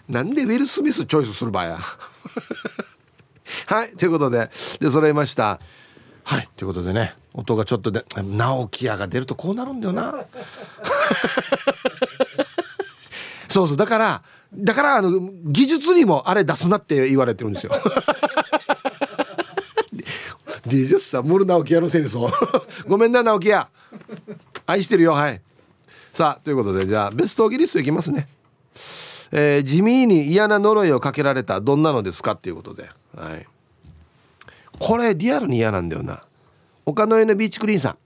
[0.08, 1.78] なんでウィル・スミスチョイスする場合や。
[3.66, 5.60] はいということでで揃いました。
[6.24, 10.12] はいということでね音がちょっとで直木屋が出るとこうなるんだよな。
[13.46, 17.72] そうそうだからだからあの技術にもあれ出すなって言われてるんですよ
[20.70, 22.30] DJ さんモル直樹屋のせいにそう
[22.86, 23.68] ごめんな直樹屋。
[24.66, 25.40] 愛してるよはい。
[26.12, 28.28] さあということでじゃあベストギリストいきますね。
[29.32, 33.46] えー、地味に嫌な呪いをかけられたどんなのですかっていうことで、はい、
[34.78, 36.24] これリアルに嫌なんだよな。
[36.86, 37.98] 丘の上のビーチクリーンさん。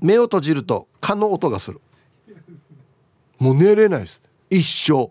[0.00, 1.80] 目を閉じると蚊の音がする。
[3.38, 4.20] もう寝れないです。
[4.50, 5.10] 一生。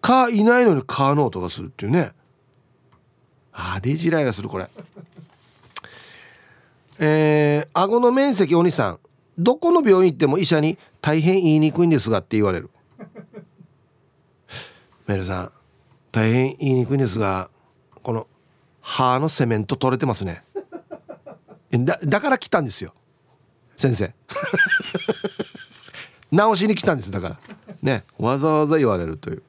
[0.00, 2.12] 蚊いないのに蚊の音がするっていうね。
[3.52, 4.68] ああデジライラするこれ。
[6.98, 9.00] えー、顎の面積お兄さん
[9.38, 12.70] どこの病院行っても医者に大変言いにくいんですがって言われる。
[15.06, 15.52] メルさん
[16.10, 17.50] 大変言いにくいんですが
[18.02, 18.26] この
[18.80, 20.42] 歯のセメント取れてますね。
[21.70, 22.94] だだから来たんですよ。
[23.76, 24.14] 先生。
[26.32, 27.38] 直しに来たんですだから。
[27.82, 29.42] ねわざわざ言われるという。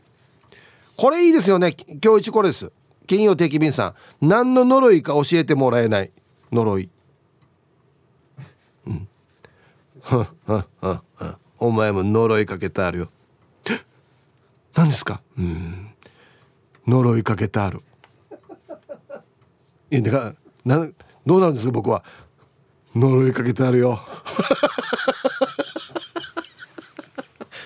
[0.97, 1.75] これいいですよね。
[2.03, 2.71] 今日一これです。
[3.05, 4.27] 金曜定期便さん。
[4.27, 6.11] 何の呪いか教えてもらえない
[6.51, 6.89] 呪い
[8.87, 9.07] うん
[11.59, 13.09] お前も呪いかけてあるよ。
[14.75, 15.21] 何ですか？
[15.37, 15.89] うん。
[16.87, 17.81] 呪いかけてある。
[19.89, 20.89] いやだからな
[21.25, 21.71] どうなんですか？
[21.71, 22.03] 僕は。
[22.95, 23.99] 呪いかけてあるよ。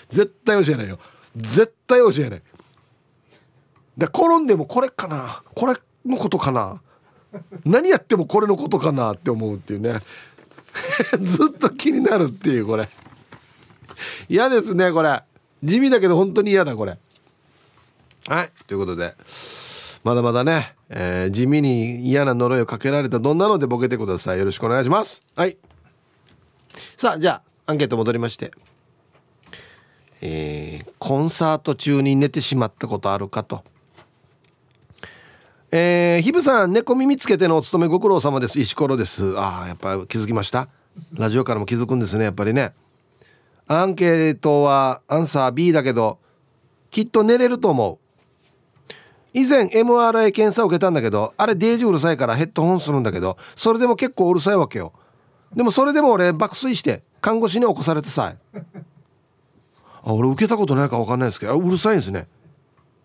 [0.09, 0.99] 絶対教えないよ。
[1.35, 2.41] 絶対教えない。
[3.97, 5.43] で転んでもこれかな？
[5.53, 5.75] これ
[6.05, 6.81] のことかな？
[7.65, 9.13] 何やってもこれのことかな？
[9.13, 9.99] って思うっていうね。
[11.21, 12.89] ずっと気になるっていうこれ。
[14.29, 15.21] 嫌ですねこれ。
[15.63, 16.97] 地味だけど本当に嫌だこれ。
[18.27, 19.15] はいということで。
[20.03, 24.39] まだまだね、えー、地味に嫌な呪いをかけられたどんなのでボケてください。
[24.39, 25.21] よろしくお願いします。
[25.35, 25.57] はい。
[26.97, 28.51] さあじゃあアンケート戻りまして。
[30.23, 33.63] えー、コンサート中に寝てしまったことあるかと。
[35.73, 38.59] えー、ひぶさん猫耳つけてのお勤めご苦労様です。
[38.59, 39.37] 石ころです。
[39.37, 40.67] ああやっぱ気づきました？
[41.13, 42.73] ラジオからも気づくんですねやっぱりね。
[43.67, 46.19] アンケートはアンサー B だけど
[46.89, 47.99] きっと寝れると思
[48.89, 48.93] う。
[49.33, 54.91] 以前 MRI 検査を受けたんだけどあれデージうるさいからヘッドホンするんだけどそれでも結構うるさいわけよ。
[55.55, 58.33] でもそれでも俺爆睡して看護師に起こされてさ
[60.03, 62.27] あ俺受けたことないか分かんないですけどうるさいんですね。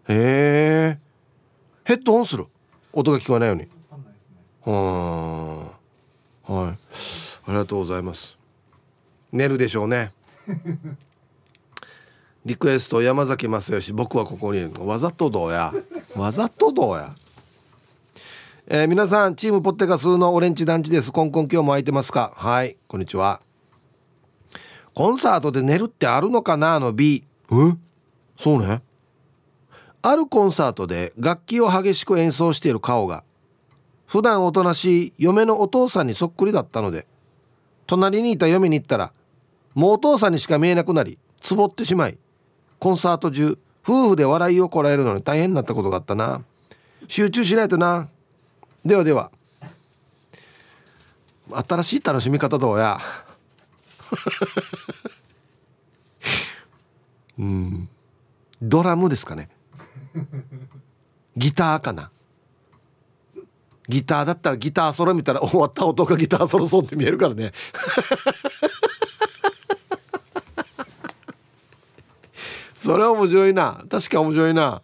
[0.09, 0.99] へえ
[1.85, 2.47] ヘッドホンする。
[2.99, 3.69] 音が聞こえないように。
[4.65, 5.67] うん。
[5.67, 5.75] はい。
[6.49, 6.77] あ
[7.49, 8.39] りがとうございます。
[9.31, 10.13] 寝るでしょうね。
[12.47, 14.73] リクエスト山崎正義僕はここに。
[14.79, 15.75] わざとどうや。
[16.15, 17.15] わざとどうや。
[18.67, 21.13] えー、皆さんチームポッテガスのオレンジ団地です。
[21.13, 22.33] コンコン今日も空いてますか？
[22.35, 22.79] はい。
[22.89, 23.43] こんにちは。
[24.95, 26.81] コンサートで寝るってあるのかな？
[26.81, 27.81] の B うん
[28.39, 28.81] そうね
[30.09, 33.25] あるコンサートで楽器を激しく演奏している顔が
[34.07, 37.09] 普段おとなしい嫁のお父さんにそっくりだったので
[37.89, 39.11] 隣にいた嫁に行ったら
[39.75, 42.17] もうお父さんにしか見えなくなりつぼってしまい
[42.79, 46.45] コンサート中夫婦で笑いをこらえるのに大変になったことがあったな。
[47.09, 48.09] 集中しないとな。
[48.85, 49.31] ではでは。
[51.69, 52.99] 新しい楽しみ方どうや。
[57.39, 57.89] うん。
[58.61, 59.49] ドラムですかね。
[61.37, 62.11] ギターかな？
[63.89, 67.53] ギターだったらギターソロ見たら終わった音がギターソロそうって見えるからね。
[72.77, 73.85] それは面白いな。
[73.89, 74.83] 確か面白いな。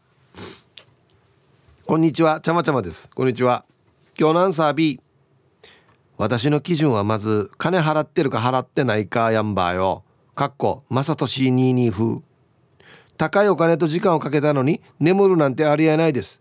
[1.87, 2.41] こんにちは。
[2.41, 3.09] ちゃまちゃまです。
[3.15, 3.65] こんにちは。
[4.19, 5.01] 今日のアンサー B
[6.17, 10.05] 私の基準はまず金払ってるか払ってないかやんばよ。
[10.35, 12.23] かっこまさとし22風
[13.23, 16.41] 高いお金と時間をかけたのに眠るなんてありえないです。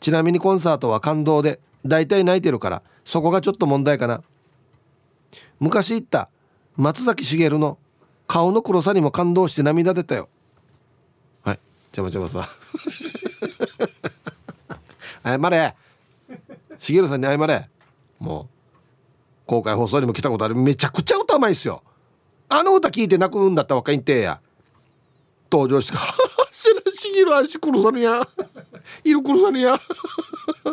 [0.00, 4.22] ちなみにコンサートは感動で大体泣いてるからそこがちょっと問題かな。
[5.60, 6.30] 昔言った
[6.78, 7.76] 松崎しげるの
[8.26, 10.30] 顔の黒さにも感動して涙出たよ。
[11.42, 11.58] はい
[11.92, 12.48] ちゃまちゃまさ。
[15.22, 15.76] 謝れ。
[16.78, 17.68] しげるさんに謝れ。
[18.18, 18.48] も
[19.44, 20.54] う公開放送にも来たことある。
[20.54, 21.82] めちゃくちゃ歌うまいっすよ。
[22.48, 24.40] あの歌聞いて泣くんだったら若いんてや。
[25.50, 25.96] 登場して
[26.52, 28.28] 「しらしぎるあし殺さねや。
[29.04, 29.80] いる殺さねや。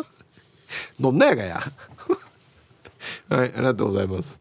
[1.00, 1.60] どんなやがや。
[3.28, 4.38] はいありがとうございます。